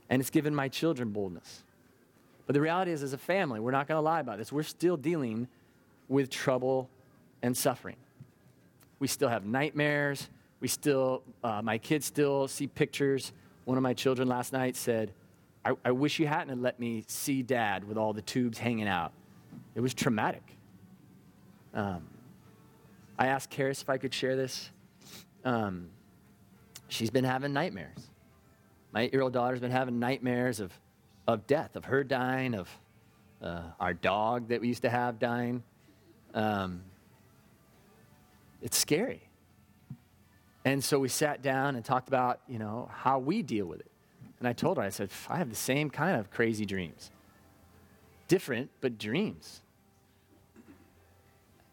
And 0.09 0.21
it's 0.21 0.31
given 0.31 0.55
my 0.55 0.69
children 0.69 1.11
boldness. 1.11 1.63
But 2.47 2.55
the 2.55 2.61
reality 2.61 2.91
is, 2.91 3.05
as 3.05 3.13
a 3.13 3.19
family, 3.19 3.61
we're 3.61 3.71
not 3.71 3.87
going 3.87 3.99
to 3.99 4.03
lie 4.03 4.19
about 4.19 4.39
this. 4.39 4.51
We're 4.51 4.65
still 4.65 4.97
dealing 4.97 5.47
with 6.09 6.31
trouble 6.31 6.89
and 7.43 7.57
suffering. 7.57 7.97
We 8.99 9.07
still 9.07 9.29
have 9.29 9.45
nightmares. 9.45 10.29
We 10.59 10.67
still, 10.67 11.23
uh, 11.45 11.63
my 11.63 11.79
kids 11.79 12.07
still 12.07 12.49
see 12.49 12.67
pictures. 12.67 13.33
One 13.67 13.77
of 13.77 13.83
my 13.83 13.95
children 13.95 14.27
last 14.27 14.53
night 14.53 14.75
said, 14.75 15.13
I, 15.65 15.75
I 15.85 15.93
wish 15.93 16.19
you 16.19 16.27
hadn't 16.27 16.61
let 16.61 16.81
me 16.81 17.05
see 17.07 17.43
dad 17.43 17.87
with 17.87 17.97
all 17.97 18.13
the 18.13 18.23
tubes 18.23 18.59
hanging 18.59 18.89
out. 18.89 19.13
It 19.75 19.81
was 19.81 19.95
traumatic. 19.95 20.43
Um, 21.73 22.03
I 23.19 23.29
asked 23.29 23.51
Karis 23.51 23.83
if 23.83 23.89
I 23.89 23.99
could 23.99 24.13
share 24.13 24.35
this. 24.35 24.71
Um, 25.45 25.91
she's 26.91 27.11
been 27.11 27.25
having 27.25 27.53
nightmares. 27.53 28.09
My 28.93 29.03
eight 29.03 29.13
year 29.13 29.23
old 29.23 29.33
daughter's 29.33 29.61
been 29.61 29.71
having 29.71 29.99
nightmares 29.99 30.61
of, 30.61 30.73
of 31.27 31.47
death, 31.47 31.77
of 31.77 31.87
her 31.87 32.05
dying, 32.05 32.55
of 32.55 32.69
uh, 33.43 33.63
our 33.79 33.95
dog 33.95 34.49
that 34.49 34.61
we 34.61 34.69
used 34.69 34.83
to 34.83 34.91
have 34.91 35.19
dying. 35.19 35.63
Um, 36.35 36.83
it's 38.61 38.77
scary. 38.77 39.23
And 40.65 40.85
so 40.85 40.99
we 40.99 41.09
sat 41.09 41.41
down 41.41 41.77
and 41.77 41.85
talked 41.85 42.09
about, 42.09 42.41
you 42.47 42.59
know, 42.59 42.91
how 42.93 43.19
we 43.19 43.43
deal 43.43 43.67
with 43.67 43.81
it. 43.81 43.91
And 44.39 44.49
I 44.49 44.53
told 44.53 44.77
her, 44.77 44.83
I 44.83 44.91
said, 44.91 45.11
I 45.29 45.39
have 45.39 45.49
the 45.49 45.57
same 45.57 45.91
kind 45.91 46.19
of 46.19 46.31
crazy 46.31 46.67
dreams. 46.67 47.11
Different, 48.29 48.71
but 48.81 48.99
dreams. 48.99 49.63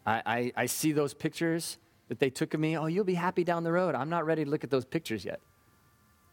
I, 0.06 0.22
I, 0.24 0.52
I 0.56 0.66
see 0.66 0.92
those 0.92 1.12
pictures 1.12 1.76
that 2.08 2.18
they 2.18 2.30
took 2.30 2.54
of 2.54 2.60
me. 2.60 2.76
Oh, 2.76 2.86
you'll 2.86 3.04
be 3.04 3.14
happy 3.14 3.44
down 3.44 3.64
the 3.64 3.72
road. 3.72 3.94
I'm 3.94 4.08
not 4.08 4.26
ready 4.26 4.44
to 4.44 4.50
look 4.50 4.64
at 4.64 4.70
those 4.70 4.84
pictures 4.84 5.24
yet. 5.24 5.40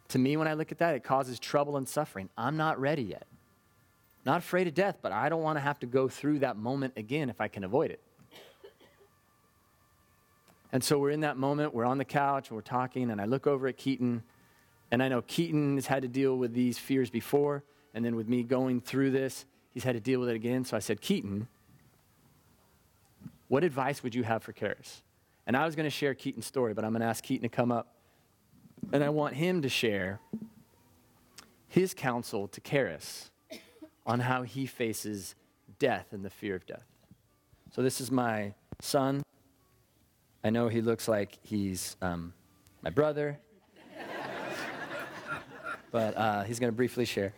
To 0.10 0.20
me, 0.20 0.38
when 0.38 0.48
I 0.48 0.54
look 0.54 0.72
at 0.72 0.78
that, 0.80 0.96
it 0.96 1.04
causes 1.04 1.40
trouble 1.40 1.78
and 1.78 1.88
suffering. 1.88 2.30
I'm 2.38 2.58
not 2.58 2.80
ready 2.80 3.04
yet. 3.04 3.26
Not 4.26 4.40
afraid 4.40 4.68
of 4.68 4.74
death, 4.74 4.98
but 5.02 5.12
I 5.12 5.30
don't 5.30 5.44
want 5.44 5.58
to 5.58 5.62
have 5.62 5.80
to 5.80 5.86
go 5.86 6.08
through 6.08 6.40
that 6.40 6.58
moment 6.58 6.94
again 6.98 7.30
if 7.30 7.40
I 7.40 7.48
can 7.48 7.64
avoid 7.64 7.92
it. 7.92 8.00
And 10.72 10.84
so 10.84 11.00
we're 11.00 11.12
in 11.12 11.22
that 11.22 11.38
moment, 11.38 11.74
we're 11.74 11.86
on 11.86 11.98
the 11.98 12.06
couch, 12.06 12.52
we're 12.52 12.62
talking, 12.62 13.10
and 13.10 13.22
I 13.22 13.26
look 13.26 13.48
over 13.48 13.68
at 13.68 13.78
Keaton, 13.78 14.24
and 14.92 15.02
I 15.02 15.08
know 15.08 15.22
Keaton 15.22 15.76
has 15.76 15.88
had 15.88 16.02
to 16.02 16.08
deal 16.08 16.38
with 16.38 16.54
these 16.54 16.78
fears 16.78 17.10
before, 17.10 17.64
and 17.94 18.04
then 18.04 18.16
with 18.16 18.28
me 18.28 18.44
going 18.44 18.82
through 18.82 19.12
this, 19.12 19.46
he's 19.72 19.84
had 19.84 19.94
to 19.94 20.02
deal 20.02 20.20
with 20.20 20.28
it 20.28 20.36
again. 20.36 20.66
So 20.66 20.76
I 20.76 20.80
said, 20.80 21.00
Keaton, 21.00 21.48
what 23.48 23.64
advice 23.64 24.04
would 24.04 24.14
you 24.14 24.24
have 24.24 24.44
for 24.44 24.54
Karis? 24.54 25.02
And 25.48 25.56
I 25.56 25.66
was 25.66 25.76
going 25.76 25.86
to 25.86 25.92
share 25.92 26.14
Keaton's 26.14 26.46
story, 26.46 26.74
but 26.74 26.84
I'm 26.84 26.92
going 26.92 27.02
to 27.02 27.08
ask 27.08 27.24
Keaton 27.24 27.48
to 27.48 27.56
come 27.56 27.72
up. 27.72 27.94
And 28.92 29.04
I 29.04 29.10
want 29.10 29.36
him 29.36 29.62
to 29.62 29.70
share 29.70 30.20
his 31.68 31.94
counsel 31.94 32.48
to 32.50 32.62
Karis 32.62 33.30
on 34.06 34.20
how 34.20 34.44
he 34.44 34.66
faces 34.66 35.36
death 35.80 36.08
and 36.12 36.24
the 36.24 36.30
fear 36.30 36.56
of 36.56 36.66
death. 36.66 36.86
So 37.72 37.82
this 37.82 38.00
is 38.00 38.12
my 38.12 38.54
son. 38.80 39.24
I 40.44 40.50
know 40.50 40.68
he 40.68 40.82
looks 40.82 41.08
like 41.08 41.38
he's 41.42 41.98
um, 42.02 42.34
my 42.82 42.90
brother, 42.90 43.40
but 45.92 46.16
uh, 46.16 46.44
he's 46.44 46.60
going 46.60 46.72
to 46.72 46.76
briefly 46.76 47.06
share. 47.06 47.34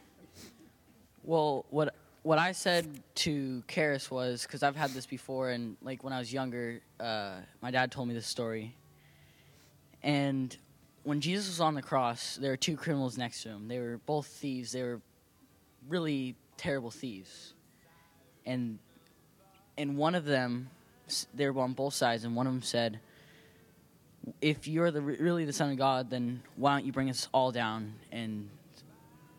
Well, 1.23 1.65
what 1.69 1.95
what 2.27 2.37
I 2.37 2.51
said 2.51 2.85
to 3.15 3.63
Karis 3.69 4.11
was 4.11 4.41
because 4.41 4.61
I've 4.61 4.75
had 4.75 4.89
this 4.89 5.05
before, 5.05 5.51
and 5.51 5.77
like 5.81 6.03
when 6.03 6.11
I 6.11 6.19
was 6.19 6.33
younger, 6.33 6.81
uh, 6.99 7.35
my 7.61 7.71
dad 7.71 7.89
told 7.89 8.09
me 8.09 8.13
this 8.13 8.27
story. 8.27 8.75
And 10.03 10.55
when 11.03 11.21
Jesus 11.21 11.47
was 11.47 11.61
on 11.61 11.73
the 11.73 11.81
cross, 11.81 12.35
there 12.35 12.51
were 12.51 12.57
two 12.57 12.75
criminals 12.75 13.17
next 13.17 13.43
to 13.43 13.49
him. 13.49 13.69
They 13.69 13.79
were 13.79 14.01
both 14.05 14.27
thieves. 14.27 14.73
They 14.73 14.83
were 14.83 14.99
really 15.87 16.35
terrible 16.57 16.91
thieves, 16.91 17.53
and 18.45 18.77
and 19.77 19.95
one 19.95 20.13
of 20.13 20.25
them, 20.25 20.69
they 21.33 21.49
were 21.49 21.61
on 21.61 21.71
both 21.71 21.93
sides, 21.93 22.25
and 22.25 22.35
one 22.35 22.45
of 22.45 22.51
them 22.51 22.61
said, 22.61 22.99
"If 24.41 24.67
you're 24.67 24.91
the 24.91 25.01
really 25.01 25.45
the 25.45 25.53
Son 25.53 25.71
of 25.71 25.77
God, 25.77 26.09
then 26.09 26.43
why 26.57 26.75
don't 26.75 26.85
you 26.85 26.91
bring 26.91 27.09
us 27.09 27.29
all 27.33 27.53
down 27.53 27.93
and 28.11 28.49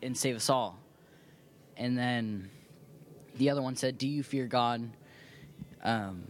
and 0.01 0.17
save 0.17 0.35
us 0.35 0.49
all?" 0.49 0.79
And 1.77 1.95
then 1.95 2.49
the 3.39 3.49
other 3.49 3.61
one 3.61 3.75
said, 3.75 3.97
"Do 3.97 4.07
you 4.07 4.21
fear 4.21 4.45
God? 4.45 4.87
Um, 5.81 6.25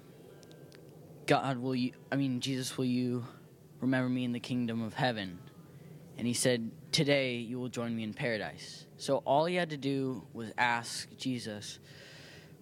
God, 1.26 1.58
will 1.58 1.76
you? 1.76 1.92
I 2.12 2.16
mean, 2.16 2.40
Jesus, 2.40 2.78
will 2.78 2.86
you 2.86 3.26
remember 3.82 4.10
me 4.10 4.24
in 4.24 4.32
the 4.32 4.40
kingdom 4.40 4.82
of 4.82 4.94
heaven?" 4.94 5.40
And 6.18 6.26
he 6.26 6.34
said, 6.34 6.72
"Today 6.92 7.38
you 7.38 7.60
will 7.60 7.70
join 7.70 7.96
me 7.96 8.04
in 8.04 8.14
paradise." 8.14 8.86
So 8.98 9.18
all 9.26 9.46
he 9.46 9.56
had 9.56 9.72
to 9.72 9.78
do 9.78 10.26
was 10.34 10.52
ask 10.58 11.10
Jesus 11.18 11.80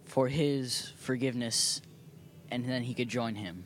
for 0.05 0.27
his 0.27 0.93
forgiveness, 0.97 1.81
and 2.49 2.63
then 2.63 2.83
he 2.83 2.93
could 2.93 3.09
join 3.09 3.35
him. 3.35 3.65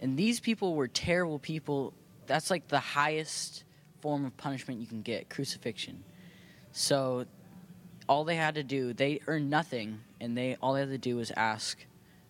And 0.00 0.16
these 0.16 0.40
people 0.40 0.74
were 0.74 0.88
terrible 0.88 1.38
people. 1.38 1.92
That's 2.26 2.50
like 2.50 2.68
the 2.68 2.80
highest 2.80 3.64
form 4.00 4.24
of 4.24 4.36
punishment 4.36 4.80
you 4.80 4.86
can 4.86 5.02
get 5.02 5.28
crucifixion. 5.28 6.02
So 6.72 7.26
all 8.12 8.24
they 8.24 8.36
had 8.36 8.56
to 8.56 8.62
do, 8.62 8.92
they 8.92 9.20
earned 9.26 9.48
nothing, 9.48 9.98
and 10.20 10.36
they 10.36 10.54
all 10.60 10.74
they 10.74 10.80
had 10.80 10.90
to 10.90 10.98
do 10.98 11.16
was 11.16 11.30
ask 11.30 11.78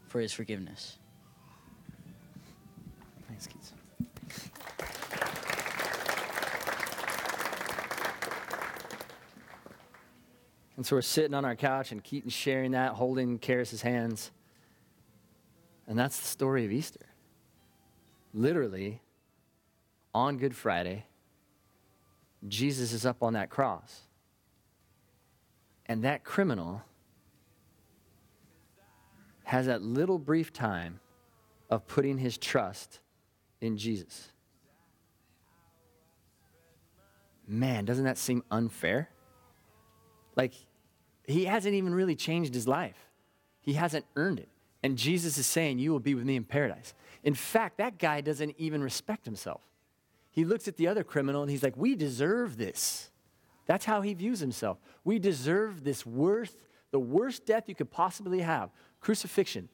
for 0.07 0.21
his 0.21 0.33
forgiveness. 0.33 0.97
Thanks, 3.27 3.49
Keith. 3.49 3.73
And 10.77 10.87
so 10.87 10.95
we're 10.95 11.03
sitting 11.03 11.35
on 11.35 11.45
our 11.45 11.57
couch, 11.57 11.90
and 11.90 12.03
Keaton's 12.03 12.33
sharing 12.33 12.71
that, 12.71 12.92
holding 12.92 13.40
Karis's 13.40 13.83
hands. 13.83 14.31
And 15.88 15.99
that's 15.99 16.21
the 16.21 16.29
story 16.29 16.64
of 16.64 16.71
Easter. 16.71 17.07
Literally, 18.33 19.03
on 20.14 20.38
Good 20.38 20.55
Friday, 20.55 21.07
Jesus 22.47 22.92
is 22.92 23.05
up 23.05 23.21
on 23.21 23.33
that 23.33 23.51
cross. 23.51 24.03
And 25.93 26.05
that 26.05 26.25
criminal 26.25 26.81
has 29.45 29.67
that 29.67 29.83
little 29.83 30.19
brief 30.19 30.51
time 30.51 31.01
of 31.69 31.87
putting 31.87 32.17
his 32.17 32.39
trust 32.39 33.01
in 33.61 33.77
Jesus. 33.77 34.33
Man, 37.47 37.85
doesn't 37.85 38.05
that 38.05 38.17
seem 38.17 38.43
unfair? 38.51 39.11
Like, 40.35 40.55
he 41.27 41.45
hasn't 41.45 41.75
even 41.75 41.95
really 41.95 42.17
changed 42.17 42.55
his 42.55 42.67
life, 42.67 43.11
he 43.61 43.75
hasn't 43.75 44.07
earned 44.17 44.39
it. 44.39 44.49
And 44.83 44.97
Jesus 44.97 45.37
is 45.37 45.47
saying, 45.47 45.79
You 45.79 45.93
will 45.93 46.01
be 46.01 46.15
with 46.15 46.25
me 46.25 46.37
in 46.37 46.45
paradise. 46.45 46.95
In 47.23 47.35
fact, 47.35 47.77
that 47.77 47.99
guy 47.99 48.23
doesn't 48.23 48.55
even 48.57 48.83
respect 48.83 49.27
himself. 49.27 49.61
He 50.31 50.47
looks 50.47 50.67
at 50.69 50.79
the 50.79 50.89
other 50.89 51.05
criminal 51.05 51.43
and 51.43 51.51
he's 51.51 51.63
like, 51.63 51.77
We 51.77 51.97
deserve 51.97 52.57
this. 52.57 53.11
That's 53.66 53.85
how 53.85 54.01
he 54.01 54.14
views 54.14 54.40
himself. 54.40 54.79
We 55.05 55.18
deserve 55.18 55.85
this 55.85 56.05
worst, 56.05 56.57
the 56.90 56.98
worst 56.98 57.46
death 57.46 57.68
you 57.68 57.75
could 57.75 57.90
possibly 57.90 58.40
have 58.40 58.70
crucifixion. 59.01 59.68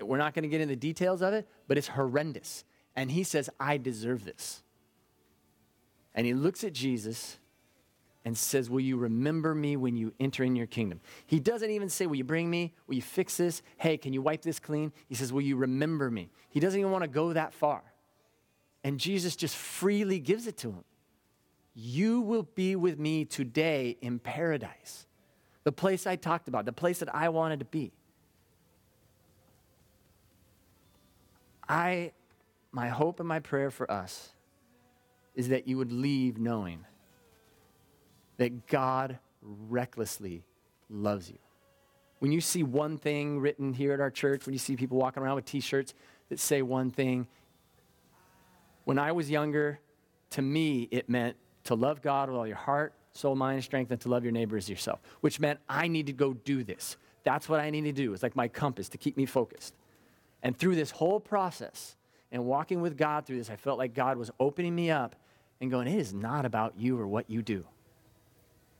We're 0.00 0.18
not 0.18 0.34
going 0.34 0.42
to 0.42 0.48
get 0.48 0.60
into 0.60 0.74
the 0.74 0.80
details 0.80 1.22
of 1.22 1.32
it, 1.34 1.48
but 1.68 1.78
it's 1.78 1.88
horrendous. 1.88 2.64
And 2.96 3.10
he 3.10 3.22
says, 3.22 3.48
I 3.60 3.78
deserve 3.78 4.24
this. 4.24 4.62
And 6.14 6.26
he 6.26 6.34
looks 6.34 6.64
at 6.64 6.72
Jesus 6.72 7.38
and 8.24 8.36
says, 8.36 8.68
Will 8.68 8.80
you 8.80 8.96
remember 8.96 9.54
me 9.54 9.76
when 9.76 9.96
you 9.96 10.12
enter 10.20 10.44
in 10.44 10.56
your 10.56 10.66
kingdom? 10.66 11.00
He 11.26 11.40
doesn't 11.40 11.70
even 11.70 11.88
say, 11.88 12.06
Will 12.06 12.16
you 12.16 12.24
bring 12.24 12.50
me? 12.50 12.74
Will 12.86 12.96
you 12.96 13.02
fix 13.02 13.36
this? 13.36 13.62
Hey, 13.78 13.96
can 13.96 14.12
you 14.12 14.22
wipe 14.22 14.42
this 14.42 14.58
clean? 14.58 14.92
He 15.08 15.14
says, 15.14 15.32
Will 15.32 15.42
you 15.42 15.56
remember 15.56 16.10
me? 16.10 16.30
He 16.50 16.60
doesn't 16.60 16.78
even 16.78 16.92
want 16.92 17.02
to 17.02 17.08
go 17.08 17.32
that 17.32 17.54
far. 17.54 17.82
And 18.84 18.98
Jesus 18.98 19.36
just 19.36 19.56
freely 19.56 20.18
gives 20.18 20.46
it 20.46 20.56
to 20.58 20.70
him. 20.70 20.84
You 21.74 22.20
will 22.20 22.42
be 22.42 22.76
with 22.76 22.98
me 22.98 23.24
today 23.24 23.96
in 24.00 24.18
paradise, 24.18 25.06
the 25.64 25.72
place 25.72 26.06
I 26.06 26.16
talked 26.16 26.48
about, 26.48 26.64
the 26.66 26.72
place 26.72 26.98
that 26.98 27.14
I 27.14 27.30
wanted 27.30 27.60
to 27.60 27.64
be. 27.64 27.92
I, 31.68 32.12
my 32.72 32.88
hope 32.88 33.20
and 33.20 33.28
my 33.28 33.38
prayer 33.38 33.70
for 33.70 33.90
us 33.90 34.30
is 35.34 35.48
that 35.48 35.66
you 35.66 35.78
would 35.78 35.92
leave 35.92 36.38
knowing 36.38 36.84
that 38.36 38.66
God 38.66 39.18
recklessly 39.40 40.44
loves 40.90 41.30
you. 41.30 41.38
When 42.18 42.30
you 42.30 42.40
see 42.40 42.62
one 42.62 42.98
thing 42.98 43.40
written 43.40 43.72
here 43.72 43.92
at 43.92 44.00
our 44.00 44.10
church, 44.10 44.46
when 44.46 44.52
you 44.52 44.58
see 44.58 44.76
people 44.76 44.98
walking 44.98 45.22
around 45.22 45.36
with 45.36 45.44
t 45.44 45.60
shirts 45.60 45.94
that 46.28 46.38
say 46.38 46.60
one 46.62 46.90
thing, 46.90 47.26
when 48.84 48.98
I 48.98 49.12
was 49.12 49.30
younger, 49.30 49.80
to 50.30 50.42
me, 50.42 50.88
it 50.90 51.08
meant 51.08 51.36
to 51.64 51.74
love 51.74 52.02
God 52.02 52.28
with 52.28 52.38
all 52.38 52.46
your 52.46 52.56
heart, 52.56 52.92
soul, 53.12 53.34
mind, 53.34 53.56
and 53.56 53.64
strength, 53.64 53.90
and 53.90 54.00
to 54.00 54.08
love 54.08 54.24
your 54.24 54.32
neighbor 54.32 54.56
as 54.56 54.68
yourself, 54.68 55.00
which 55.20 55.40
meant 55.40 55.60
I 55.68 55.88
need 55.88 56.06
to 56.06 56.12
go 56.12 56.34
do 56.34 56.64
this. 56.64 56.96
That's 57.24 57.48
what 57.48 57.60
I 57.60 57.70
need 57.70 57.82
to 57.82 57.92
do. 57.92 58.12
It's 58.12 58.22
like 58.22 58.36
my 58.36 58.48
compass 58.48 58.88
to 58.90 58.98
keep 58.98 59.16
me 59.16 59.26
focused. 59.26 59.74
And 60.42 60.56
through 60.56 60.74
this 60.74 60.90
whole 60.90 61.20
process 61.20 61.96
and 62.32 62.44
walking 62.44 62.80
with 62.80 62.96
God 62.96 63.26
through 63.26 63.38
this, 63.38 63.50
I 63.50 63.56
felt 63.56 63.78
like 63.78 63.94
God 63.94 64.16
was 64.16 64.30
opening 64.40 64.74
me 64.74 64.90
up 64.90 65.14
and 65.60 65.70
going, 65.70 65.86
It 65.86 65.98
is 65.98 66.12
not 66.12 66.44
about 66.44 66.74
you 66.76 66.98
or 66.98 67.06
what 67.06 67.30
you 67.30 67.42
do. 67.42 67.64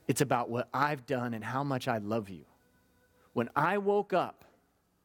It's 0.08 0.20
about 0.20 0.50
what 0.50 0.68
I've 0.74 1.06
done 1.06 1.34
and 1.34 1.44
how 1.44 1.62
much 1.62 1.86
I 1.86 1.98
love 1.98 2.28
you. 2.28 2.44
When 3.32 3.48
I 3.54 3.78
woke 3.78 4.12
up 4.12 4.44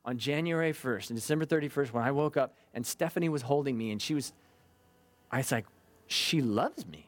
on 0.03 0.17
January 0.17 0.73
1st 0.73 1.11
and 1.11 1.17
December 1.17 1.45
31st, 1.45 1.93
when 1.93 2.03
I 2.03 2.11
woke 2.11 2.35
up 2.35 2.55
and 2.73 2.85
Stephanie 2.85 3.29
was 3.29 3.43
holding 3.43 3.77
me 3.77 3.91
and 3.91 4.01
she 4.01 4.15
was, 4.15 4.33
I 5.31 5.37
was 5.37 5.51
like, 5.51 5.65
she 6.07 6.41
loves 6.41 6.85
me. 6.87 7.06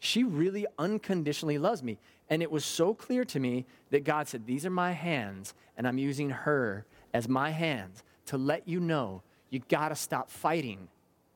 She 0.00 0.24
really 0.24 0.66
unconditionally 0.78 1.58
loves 1.58 1.82
me. 1.82 1.98
And 2.30 2.42
it 2.42 2.50
was 2.50 2.64
so 2.64 2.94
clear 2.94 3.24
to 3.26 3.40
me 3.40 3.66
that 3.90 4.04
God 4.04 4.28
said, 4.28 4.46
These 4.46 4.66
are 4.66 4.70
my 4.70 4.92
hands, 4.92 5.54
and 5.76 5.88
I'm 5.88 5.98
using 5.98 6.30
her 6.30 6.84
as 7.14 7.28
my 7.28 7.50
hands 7.50 8.02
to 8.26 8.36
let 8.36 8.68
you 8.68 8.80
know 8.80 9.22
you 9.50 9.60
got 9.68 9.88
to 9.88 9.96
stop 9.96 10.30
fighting 10.30 10.88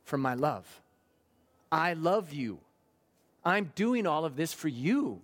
for 0.05 0.19
my 0.19 0.35
love. 0.35 0.83
I 1.71 1.95
love 1.95 2.33
you. 2.33 2.59
I'm 3.45 3.73
doing 3.75 4.07
all 4.07 4.25
of 4.25 4.37
this 4.37 4.53
for 4.53 4.69
you. 4.69 5.21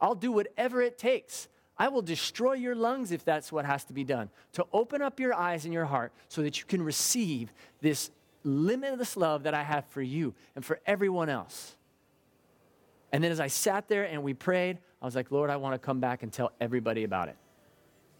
I'll 0.00 0.14
do 0.14 0.30
whatever 0.30 0.82
it 0.82 0.98
takes. 0.98 1.48
I 1.78 1.88
will 1.88 2.02
destroy 2.02 2.52
your 2.52 2.74
lungs 2.74 3.10
if 3.10 3.24
that's 3.24 3.50
what 3.50 3.64
has 3.64 3.84
to 3.84 3.94
be 3.94 4.04
done 4.04 4.28
to 4.52 4.66
open 4.72 5.00
up 5.00 5.18
your 5.18 5.32
eyes 5.32 5.64
and 5.64 5.72
your 5.72 5.86
heart 5.86 6.12
so 6.28 6.42
that 6.42 6.58
you 6.58 6.66
can 6.66 6.82
receive 6.82 7.52
this 7.80 8.10
limitless 8.44 9.16
love 9.16 9.44
that 9.44 9.54
I 9.54 9.62
have 9.62 9.86
for 9.86 10.02
you 10.02 10.34
and 10.54 10.64
for 10.64 10.78
everyone 10.84 11.30
else. 11.30 11.76
And 13.12 13.22
then 13.22 13.32
as 13.32 13.40
I 13.40 13.48
sat 13.48 13.88
there 13.88 14.04
and 14.04 14.22
we 14.22 14.34
prayed, 14.34 14.78
I 15.02 15.04
was 15.04 15.16
like, 15.16 15.30
Lord, 15.30 15.50
I 15.50 15.56
want 15.56 15.74
to 15.74 15.78
come 15.78 16.00
back 16.00 16.22
and 16.22 16.32
tell 16.32 16.52
everybody 16.60 17.04
about 17.04 17.28
it. 17.28 17.36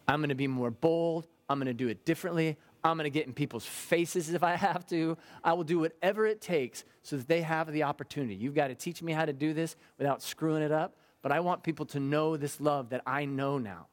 I'm 0.09 0.21
going 0.21 0.31
to 0.31 0.35
be 0.35 0.49
more 0.49 0.71
bold. 0.71 1.29
I'm 1.49 1.59
going 1.59 1.67
to 1.67 1.75
do 1.75 1.89
it 1.89 2.05
differently. 2.05 2.57
I'm 2.83 2.97
going 2.97 3.05
to 3.05 3.11
get 3.11 3.27
in 3.27 3.35
people's 3.35 3.67
faces 3.67 4.33
if 4.33 4.43
I 4.43 4.57
have 4.57 4.87
to. 4.89 5.17
I 5.45 5.53
will 5.53 5.65
do 5.65 5.79
whatever 5.79 6.27
it 6.27 6.41
takes 6.41 6.85
so 7.03 7.17
that 7.17 7.29
they 7.29 7.43
have 7.43 7.71
the 7.73 7.83
opportunity. 7.83 8.35
You've 8.35 8.55
got 8.55 8.69
to 8.69 8.75
teach 8.75 9.03
me 9.03 9.13
how 9.13 9.25
to 9.25 9.33
do 9.33 9.53
this 9.53 9.77
without 9.99 10.23
screwing 10.23 10.63
it 10.63 10.73
up, 10.73 10.97
but 11.23 11.33
I 11.33 11.41
want 11.41 11.63
people 11.63 11.87
to 11.87 12.01
know 12.01 12.37
this 12.37 12.61
love 12.61 12.91
that 12.91 13.03
I 13.07 13.27
know 13.27 13.59
now. 13.59 13.87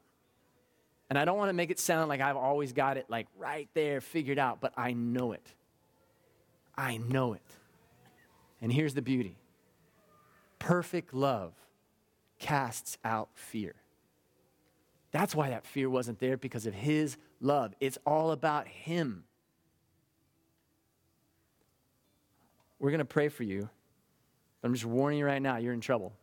And 1.10 1.18
I 1.18 1.24
don't 1.24 1.38
want 1.38 1.48
to 1.48 1.54
make 1.54 1.70
it 1.70 1.78
sound 1.78 2.08
like 2.08 2.20
I've 2.20 2.36
always 2.36 2.72
got 2.72 2.96
it 2.96 3.06
like 3.08 3.26
right 3.36 3.68
there 3.74 4.00
figured 4.00 4.38
out, 4.38 4.60
but 4.60 4.72
I 4.76 4.92
know 4.92 5.32
it. 5.32 5.46
I 6.76 6.98
know 6.98 7.32
it. 7.32 7.42
And 8.60 8.72
here's 8.72 8.94
the 8.94 9.02
beauty 9.02 9.36
perfect 10.58 11.14
love 11.14 11.52
casts 12.38 12.98
out 13.04 13.28
fear. 13.34 13.74
That's 15.10 15.34
why 15.34 15.50
that 15.50 15.66
fear 15.66 15.88
wasn't 15.88 16.18
there 16.18 16.36
because 16.36 16.66
of 16.66 16.74
his 16.74 17.16
love. 17.40 17.74
It's 17.80 17.98
all 18.04 18.30
about 18.30 18.68
him. 18.68 19.24
We're 22.78 22.90
going 22.90 22.98
to 22.98 23.04
pray 23.04 23.28
for 23.28 23.42
you. 23.42 23.68
I'm 24.62 24.72
just 24.72 24.84
warning 24.84 25.18
you 25.18 25.26
right 25.26 25.40
now, 25.40 25.56
you're 25.56 25.74
in 25.74 25.80
trouble. 25.80 26.12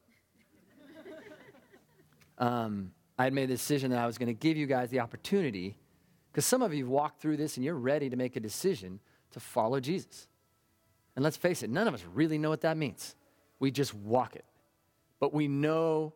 Um, 2.38 2.92
I 3.18 3.24
had 3.24 3.34
made 3.34 3.48
the 3.48 3.54
decision 3.54 3.92
that 3.92 4.00
I 4.00 4.06
was 4.06 4.18
going 4.18 4.28
to 4.28 4.34
give 4.34 4.58
you 4.58 4.66
guys 4.66 4.90
the 4.90 5.00
opportunity, 5.00 5.78
because 6.30 6.46
some 6.46 6.62
of 6.62 6.74
you 6.74 6.84
have 6.84 6.92
walked 6.92 7.22
through 7.22 7.38
this 7.38 7.56
and 7.56 7.64
you're 7.64 7.76
ready 7.76 8.10
to 8.10 8.18
make 8.18 8.36
a 8.36 8.42
decision 8.42 9.00
to 9.32 9.40
follow 9.40 9.80
Jesus. 9.80 10.28
And 11.16 11.24
let's 11.24 11.38
face 11.38 11.64
it, 11.64 11.70
none 11.70 11.88
of 11.88 11.94
us 11.94 12.04
really 12.14 12.38
know 12.38 12.50
what 12.50 12.60
that 12.62 12.76
means. 12.76 13.16
We 13.60 13.72
just 13.72 13.94
walk 13.94 14.36
it. 14.36 14.46
But 15.20 15.34
we 15.34 15.48
know 15.48 16.14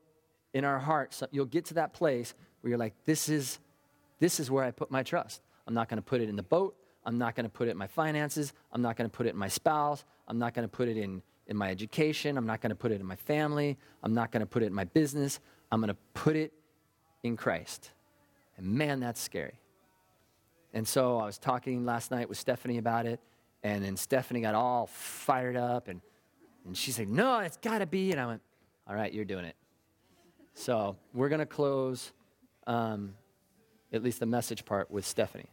in 0.53 0.65
our 0.65 0.79
hearts, 0.79 1.23
you'll 1.31 1.45
get 1.45 1.65
to 1.65 1.75
that 1.75 1.93
place 1.93 2.33
where 2.61 2.69
you're 2.69 2.77
like, 2.77 2.93
this 3.05 3.29
is, 3.29 3.59
this 4.19 4.39
is 4.39 4.51
where 4.51 4.63
I 4.63 4.71
put 4.71 4.91
my 4.91 5.03
trust. 5.03 5.41
I'm 5.67 5.73
not 5.73 5.89
going 5.89 5.97
to 5.97 6.03
put 6.03 6.21
it 6.21 6.29
in 6.29 6.35
the 6.35 6.43
boat. 6.43 6.75
I'm 7.05 7.17
not 7.17 7.35
going 7.35 7.45
to 7.45 7.49
put 7.49 7.67
it 7.67 7.71
in 7.71 7.77
my 7.77 7.87
finances. 7.87 8.53
I'm 8.71 8.81
not 8.81 8.97
going 8.97 9.09
to 9.09 9.15
put 9.15 9.25
it 9.25 9.29
in 9.29 9.37
my 9.37 9.47
spouse. 9.47 10.03
I'm 10.27 10.37
not 10.37 10.53
going 10.53 10.67
to 10.67 10.69
put 10.69 10.87
it 10.87 10.97
in, 10.97 11.21
in 11.47 11.55
my 11.55 11.69
education. 11.69 12.37
I'm 12.37 12.45
not 12.45 12.61
going 12.61 12.71
to 12.71 12.75
put 12.75 12.91
it 12.91 12.99
in 12.99 13.05
my 13.05 13.15
family. 13.15 13.77
I'm 14.03 14.13
not 14.13 14.31
going 14.31 14.41
to 14.41 14.45
put 14.45 14.63
it 14.63 14.67
in 14.67 14.73
my 14.73 14.83
business. 14.83 15.39
I'm 15.71 15.79
going 15.79 15.93
to 15.93 15.97
put 16.13 16.35
it 16.35 16.53
in 17.23 17.37
Christ. 17.37 17.91
And 18.57 18.67
man, 18.67 18.99
that's 18.99 19.21
scary. 19.21 19.59
And 20.73 20.87
so 20.87 21.17
I 21.17 21.25
was 21.25 21.37
talking 21.37 21.85
last 21.85 22.11
night 22.11 22.29
with 22.29 22.37
Stephanie 22.37 22.77
about 22.77 23.05
it, 23.05 23.19
and 23.63 23.83
then 23.83 23.97
Stephanie 23.97 24.41
got 24.41 24.53
all 24.53 24.87
fired 24.87 25.55
up, 25.55 25.87
and, 25.87 26.01
and 26.69 26.77
she 26.77 26.91
said, 26.91 27.09
No, 27.09 27.39
it's 27.39 27.57
got 27.57 27.79
to 27.79 27.87
be. 27.87 28.11
And 28.11 28.21
I 28.21 28.27
went, 28.27 28.41
All 28.87 28.95
right, 28.95 29.11
you're 29.11 29.25
doing 29.25 29.43
it. 29.45 29.55
So 30.53 30.95
we're 31.13 31.29
going 31.29 31.39
to 31.39 31.45
close 31.45 32.11
um, 32.67 33.15
at 33.91 34.03
least 34.03 34.19
the 34.19 34.27
message 34.27 34.65
part 34.65 34.91
with 34.91 35.05
Stephanie. 35.05 35.49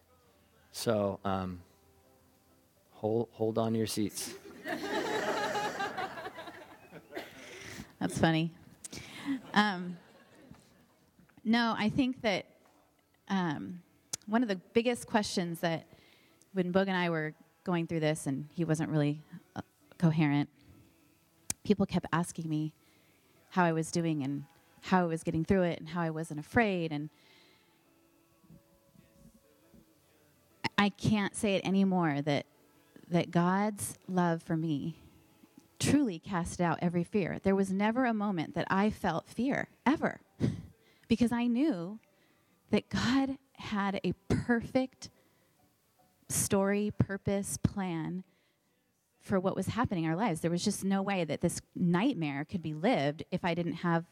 So 0.72 1.18
um, 1.24 1.60
hold, 2.90 3.28
hold 3.32 3.56
on 3.56 3.72
to 3.72 3.78
your 3.78 3.86
seats. 3.86 4.34
That's 7.98 8.18
funny. 8.18 8.52
Um, 9.54 9.96
no, 11.44 11.74
I 11.78 11.88
think 11.88 12.20
that 12.20 12.44
um, 13.28 13.80
one 14.26 14.42
of 14.42 14.48
the 14.48 14.60
biggest 14.74 15.06
questions 15.06 15.60
that 15.60 15.86
when 16.52 16.72
Boog 16.72 16.88
and 16.88 16.96
I 16.96 17.08
were 17.08 17.32
going 17.64 17.86
through 17.86 18.00
this, 18.00 18.26
and 18.26 18.48
he 18.54 18.64
wasn't 18.64 18.90
really 18.90 19.22
uh, 19.54 19.62
coherent, 19.98 20.50
people 21.66 21.84
kept 21.84 22.06
asking 22.12 22.48
me 22.48 22.72
how 23.50 23.64
I 23.64 23.72
was 23.72 23.90
doing 23.90 24.22
and 24.22 24.44
how 24.82 25.02
I 25.02 25.06
was 25.06 25.22
getting 25.22 25.44
through 25.44 25.62
it 25.62 25.80
and 25.80 25.88
how 25.88 26.00
I 26.00 26.10
wasn't 26.10 26.38
afraid. 26.38 26.92
And 26.92 27.10
I 30.78 30.90
can't 30.90 31.34
say 31.34 31.54
it 31.54 31.66
anymore 31.66 32.22
that 32.22 32.46
that 33.08 33.30
God's 33.30 33.96
love 34.08 34.42
for 34.42 34.56
me 34.56 34.96
truly 35.78 36.18
cast 36.18 36.60
out 36.60 36.78
every 36.82 37.04
fear. 37.04 37.38
There 37.40 37.54
was 37.54 37.72
never 37.72 38.04
a 38.04 38.14
moment 38.14 38.54
that 38.54 38.66
I 38.68 38.90
felt 38.90 39.28
fear 39.28 39.68
ever 39.84 40.20
because 41.08 41.30
I 41.30 41.46
knew 41.46 42.00
that 42.70 42.88
God 42.88 43.38
had 43.58 44.00
a 44.02 44.12
perfect 44.28 45.10
story, 46.28 46.92
purpose, 46.98 47.58
plan 47.58 48.24
for 49.26 49.40
what 49.40 49.56
was 49.56 49.66
happening 49.66 50.04
in 50.04 50.10
our 50.10 50.16
lives. 50.16 50.40
There 50.40 50.50
was 50.50 50.64
just 50.64 50.84
no 50.84 51.02
way 51.02 51.24
that 51.24 51.40
this 51.40 51.60
nightmare 51.74 52.46
could 52.48 52.62
be 52.62 52.74
lived 52.74 53.24
if 53.30 53.44
I 53.44 53.54
didn't 53.54 53.74
have 53.74 54.04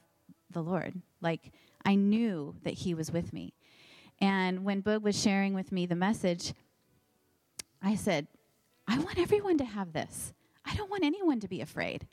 the 0.50 0.62
Lord. 0.62 1.00
Like, 1.20 1.52
I 1.84 1.94
knew 1.94 2.56
that 2.64 2.74
He 2.74 2.94
was 2.94 3.12
with 3.12 3.32
me. 3.32 3.54
And 4.20 4.64
when 4.64 4.82
Boog 4.82 5.02
was 5.02 5.20
sharing 5.20 5.54
with 5.54 5.70
me 5.70 5.86
the 5.86 5.94
message, 5.94 6.52
I 7.80 7.94
said, 7.94 8.26
I 8.88 8.98
want 8.98 9.18
everyone 9.18 9.58
to 9.58 9.64
have 9.64 9.92
this. 9.92 10.34
I 10.64 10.74
don't 10.74 10.90
want 10.90 11.04
anyone 11.04 11.40
to 11.40 11.48
be 11.48 11.60
afraid. 11.60 12.06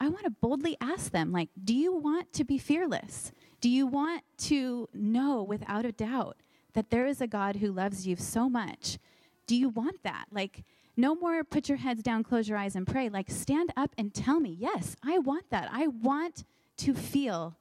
I 0.00 0.08
want 0.08 0.24
to 0.24 0.30
boldly 0.30 0.76
ask 0.80 1.10
them, 1.10 1.32
like, 1.32 1.48
do 1.62 1.74
you 1.74 1.92
want 1.92 2.32
to 2.34 2.44
be 2.44 2.58
fearless? 2.58 3.32
Do 3.60 3.68
you 3.68 3.86
want 3.86 4.22
to 4.38 4.88
know 4.92 5.42
without 5.42 5.84
a 5.84 5.92
doubt 5.92 6.36
that 6.74 6.90
there 6.90 7.06
is 7.06 7.20
a 7.20 7.26
God 7.26 7.56
who 7.56 7.72
loves 7.72 8.06
you 8.06 8.14
so 8.16 8.48
much? 8.48 8.98
Do 9.46 9.56
you 9.56 9.70
want 9.70 10.02
that? 10.02 10.26
Like, 10.30 10.64
no 10.96 11.14
more 11.14 11.44
put 11.44 11.68
your 11.68 11.78
heads 11.78 12.02
down, 12.02 12.22
close 12.22 12.48
your 12.48 12.56
eyes, 12.56 12.74
and 12.74 12.86
pray. 12.86 13.08
Like, 13.08 13.30
stand 13.30 13.72
up 13.76 13.94
and 13.98 14.14
tell 14.14 14.40
me, 14.40 14.56
yes, 14.58 14.96
I 15.04 15.18
want 15.18 15.50
that. 15.50 15.68
I 15.70 15.88
want 15.88 16.44
to 16.78 16.94
feel 16.94 17.56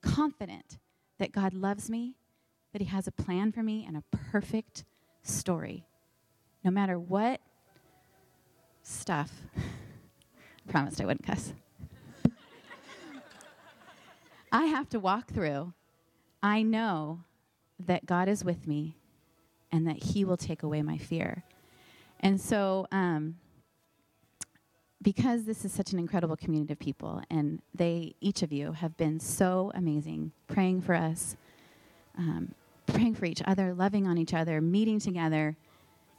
confident 0.00 0.78
that 1.18 1.32
God 1.32 1.52
loves 1.52 1.90
me, 1.90 2.16
that 2.72 2.80
He 2.80 2.88
has 2.88 3.06
a 3.06 3.12
plan 3.12 3.52
for 3.52 3.62
me, 3.62 3.84
and 3.86 3.96
a 3.96 4.04
perfect 4.16 4.84
story. 5.22 5.84
No 6.64 6.70
matter 6.70 6.98
what 6.98 7.40
stuff, 8.82 9.30
I 9.56 10.70
promised 10.70 11.00
I 11.00 11.04
wouldn't 11.04 11.26
cuss. 11.26 11.52
I 14.50 14.64
have 14.66 14.88
to 14.90 15.00
walk 15.00 15.30
through, 15.30 15.74
I 16.42 16.62
know 16.62 17.20
that 17.78 18.06
God 18.06 18.28
is 18.28 18.44
with 18.44 18.66
me 18.66 18.96
and 19.70 19.86
that 19.86 20.02
He 20.02 20.24
will 20.24 20.38
take 20.38 20.62
away 20.62 20.80
my 20.80 20.96
fear. 20.96 21.44
And 22.20 22.40
so, 22.40 22.86
um, 22.90 23.36
because 25.00 25.44
this 25.44 25.64
is 25.64 25.72
such 25.72 25.92
an 25.92 25.98
incredible 25.98 26.36
community 26.36 26.72
of 26.72 26.78
people, 26.78 27.22
and 27.30 27.62
they, 27.74 28.14
each 28.20 28.42
of 28.42 28.52
you, 28.52 28.72
have 28.72 28.96
been 28.96 29.20
so 29.20 29.70
amazing, 29.74 30.32
praying 30.48 30.82
for 30.82 30.94
us, 30.94 31.36
um, 32.16 32.52
praying 32.86 33.14
for 33.14 33.24
each 33.24 33.42
other, 33.44 33.72
loving 33.72 34.06
on 34.06 34.18
each 34.18 34.34
other, 34.34 34.60
meeting 34.60 34.98
together, 34.98 35.56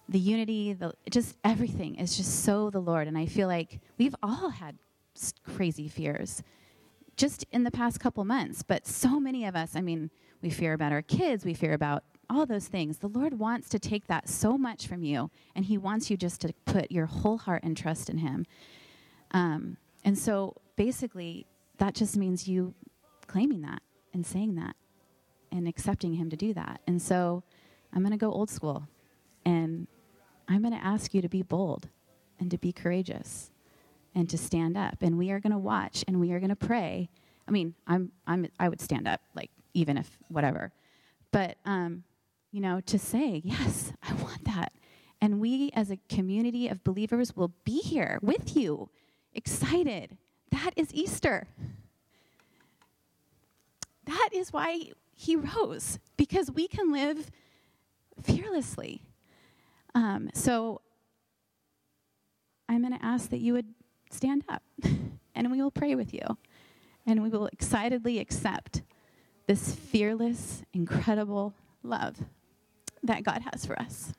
the 0.08 0.20
unity, 0.20 0.74
the, 0.74 0.94
just 1.10 1.36
everything 1.44 1.96
is 1.96 2.16
just 2.16 2.44
so 2.44 2.70
the 2.70 2.80
Lord. 2.80 3.08
And 3.08 3.18
I 3.18 3.26
feel 3.26 3.48
like 3.48 3.80
we've 3.98 4.16
all 4.24 4.50
had 4.50 4.78
crazy 5.44 5.88
fears 5.88 6.42
just 7.18 7.46
in 7.52 7.64
the 7.64 7.72
past 7.72 8.00
couple 8.00 8.24
months, 8.24 8.64
but 8.64 8.88
so 8.88 9.20
many 9.20 9.46
of 9.46 9.56
us, 9.56 9.76
I 9.76 9.82
mean, 9.82 10.10
we 10.42 10.50
fear 10.50 10.74
about 10.74 10.94
our 10.94 11.02
kids, 11.02 11.44
we 11.44 11.54
fear 11.54 11.74
about 11.74 12.04
all 12.30 12.46
those 12.46 12.68
things. 12.68 13.00
The 13.00 13.08
Lord 13.08 13.40
wants 13.40 13.70
to 13.70 13.80
take 13.80 14.08
that 14.08 14.30
so 14.30 14.58
much 14.58 14.88
from 14.88 15.04
you, 15.04 15.32
and 15.56 15.66
He 15.66 15.78
wants 15.78 16.10
you 16.10 16.18
just 16.18 16.42
to 16.42 16.54
put 16.66 16.92
your 16.92 17.06
whole 17.06 17.38
heart 17.38 17.64
and 17.64 17.76
trust 17.76 18.10
in 18.10 18.20
Him. 18.20 18.46
Um, 19.32 19.78
and 20.04 20.18
so 20.18 20.56
basically, 20.76 21.46
that 21.78 21.96
just 21.96 22.18
means 22.18 22.48
you 22.48 22.74
claiming 23.28 23.62
that 23.62 23.82
and 24.14 24.26
saying 24.26 24.56
that 24.56 24.76
and 25.52 25.68
accepting 25.68 26.14
Him 26.14 26.30
to 26.30 26.36
do 26.36 26.54
that. 26.54 26.82
And 26.88 27.02
so 27.02 27.44
I'm 27.94 28.02
going 28.02 28.12
to 28.12 28.18
go 28.18 28.32
old 28.32 28.50
school, 28.50 28.88
and 29.46 29.88
I'm 30.48 30.62
going 30.62 30.74
to 30.74 30.86
ask 30.86 31.14
you 31.14 31.22
to 31.22 31.30
be 31.30 31.42
bold 31.42 31.90
and 32.40 32.50
to 32.52 32.58
be 32.58 32.72
courageous 32.72 33.52
and 34.16 34.30
to 34.30 34.38
stand 34.38 34.78
up. 34.78 34.98
And 35.02 35.18
we 35.18 35.32
are 35.32 35.40
going 35.40 35.52
to 35.52 35.58
watch 35.58 36.04
and 36.08 36.20
we 36.20 36.32
are 36.32 36.40
going 36.40 36.50
to 36.50 36.56
pray. 36.56 37.10
I 37.48 37.52
mean, 37.52 37.76
I'm, 37.86 38.12
I'm, 38.26 38.48
I 38.60 38.70
would 38.70 38.82
stand 38.82 39.08
up, 39.08 39.22
like, 39.36 39.52
even 39.74 39.98
if 39.98 40.18
whatever. 40.30 40.72
But, 41.32 41.58
um, 41.66 42.04
you 42.52 42.62
know, 42.62 42.82
to 42.82 42.98
say, 42.98 43.42
yes, 43.44 43.94
I 44.02 44.14
want 44.14 44.46
that. 44.46 44.74
And 45.22 45.40
we 45.40 45.72
as 45.74 45.92
a 45.92 46.00
community 46.10 46.68
of 46.68 46.84
believers 46.84 47.36
will 47.36 47.52
be 47.64 47.80
here 47.80 48.20
with 48.22 48.56
you, 48.56 48.90
excited. 49.34 50.18
That 50.52 50.72
is 50.76 50.94
Easter. 50.94 51.48
That 54.06 54.30
is 54.34 54.52
why 54.52 54.92
he 55.14 55.36
rose, 55.36 56.00
because 56.18 56.50
we 56.50 56.68
can 56.68 56.92
live 56.92 57.30
fearlessly. 58.24 59.04
Um, 59.94 60.30
so 60.34 60.82
I'm 62.68 62.82
going 62.82 62.98
to 62.98 63.06
ask 63.06 63.30
that 63.30 63.40
you 63.40 63.54
would 63.54 63.68
stand 64.10 64.46
up 64.48 64.64
and 65.36 65.52
we 65.52 65.62
will 65.62 65.72
pray 65.72 65.96
with 65.96 66.14
you. 66.14 66.38
And 67.06 67.24
we 67.24 67.30
will 67.30 67.48
excitedly 67.48 68.20
accept 68.20 68.84
this 69.48 69.74
fearless, 69.74 70.64
incredible 70.74 71.54
love 71.84 72.18
that 73.04 73.24
God 73.24 73.42
has 73.52 73.66
for 73.66 73.80
us 73.80 74.14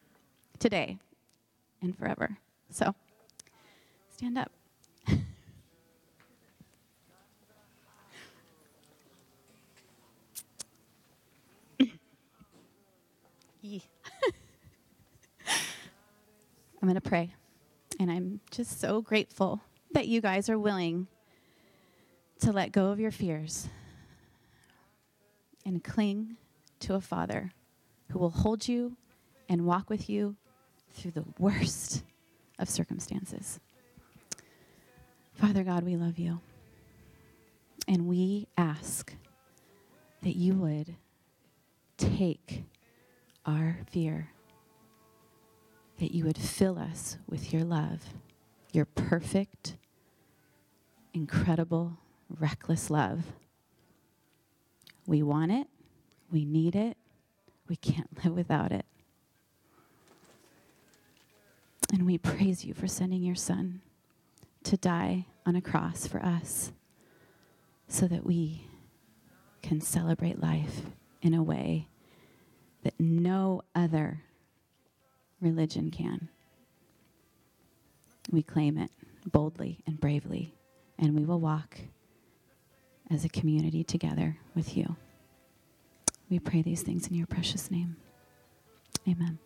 today 0.59 0.99
and 1.83 1.97
forever. 1.97 2.39
So 2.71 2.95
stand 4.17 4.39
up. 4.39 4.51
I'm 16.83 16.89
going 16.89 16.95
to 16.95 17.01
pray. 17.01 17.35
And 17.99 18.11
I'm 18.11 18.41
just 18.51 18.81
so 18.81 19.03
grateful 19.03 19.61
that 19.93 20.09
you 20.09 20.21
guys 20.21 20.49
are 20.49 20.59
willing 20.59 21.07
to 22.41 22.53
let 22.53 22.73
go 22.73 22.87
of 22.87 22.99
your 22.99 23.11
fears 23.11 23.69
and 25.67 25.85
cling 25.85 26.37
to 26.81 26.95
a 26.95 27.01
Father 27.01 27.53
who 28.11 28.19
will 28.19 28.31
hold 28.31 28.69
you 28.69 28.97
and 29.49 29.67
walk 29.67 29.89
with 29.89 30.09
you 30.09 30.37
through 30.93 31.13
the 31.13 31.25
worst 31.39 32.03
of 32.59 32.69
circumstances. 32.69 33.61
Father 35.35 35.63
God, 35.65 35.85
we 35.85 35.97
love 35.97 36.19
you. 36.19 36.41
And 37.89 38.07
we 38.07 38.47
ask 38.59 39.15
that 40.23 40.37
you 40.37 40.55
would 40.55 40.95
take 41.97 42.65
our 43.47 43.79
fear, 43.91 44.31
that 45.99 46.13
you 46.13 46.25
would 46.25 46.39
fill 46.39 46.79
us 46.79 47.19
with 47.29 47.53
your 47.53 47.65
love, 47.65 48.01
your 48.73 48.85
perfect, 48.85 49.77
incredible, 51.15 51.97
reckless 52.39 52.91
love. 52.91 53.25
We 55.07 55.23
want 55.23 55.53
it, 55.53 55.67
we 56.31 56.45
need 56.45 56.77
it, 56.77 56.97
we 57.71 57.77
can't 57.77 58.25
live 58.25 58.35
without 58.35 58.73
it. 58.73 58.85
And 61.93 62.05
we 62.05 62.19
praise 62.19 62.65
you 62.65 62.75
for 62.75 62.89
sending 62.89 63.23
your 63.23 63.37
son 63.37 63.81
to 64.65 64.77
die 64.77 65.27
on 65.47 65.55
a 65.55 65.63
cross 65.63 66.07
for 66.07 66.21
us 66.21 66.73
so 67.87 68.09
that 68.09 68.27
we 68.27 68.65
can 69.63 69.81
celebrate 69.81 70.43
life 70.43 70.83
in 71.23 71.33
a 71.33 71.43
way 71.43 71.87
that 72.83 72.95
no 72.99 73.63
other 73.75 74.23
religion 75.41 75.91
can. 75.91 76.29
We 78.33 78.43
claim 78.43 78.79
it 78.79 78.91
boldly 79.25 79.79
and 79.87 80.01
bravely, 80.01 80.55
and 80.99 81.15
we 81.15 81.25
will 81.25 81.41
walk 81.41 81.79
as 83.11 83.25
a 83.25 83.29
community 83.29 83.85
together 83.85 84.39
with 84.55 84.77
you. 84.77 84.97
We 86.31 86.39
pray 86.39 86.63
these 86.63 86.83
things 86.83 87.09
in 87.09 87.15
your 87.15 87.27
precious 87.27 87.71
name. 87.71 87.97
Amen. 89.09 89.39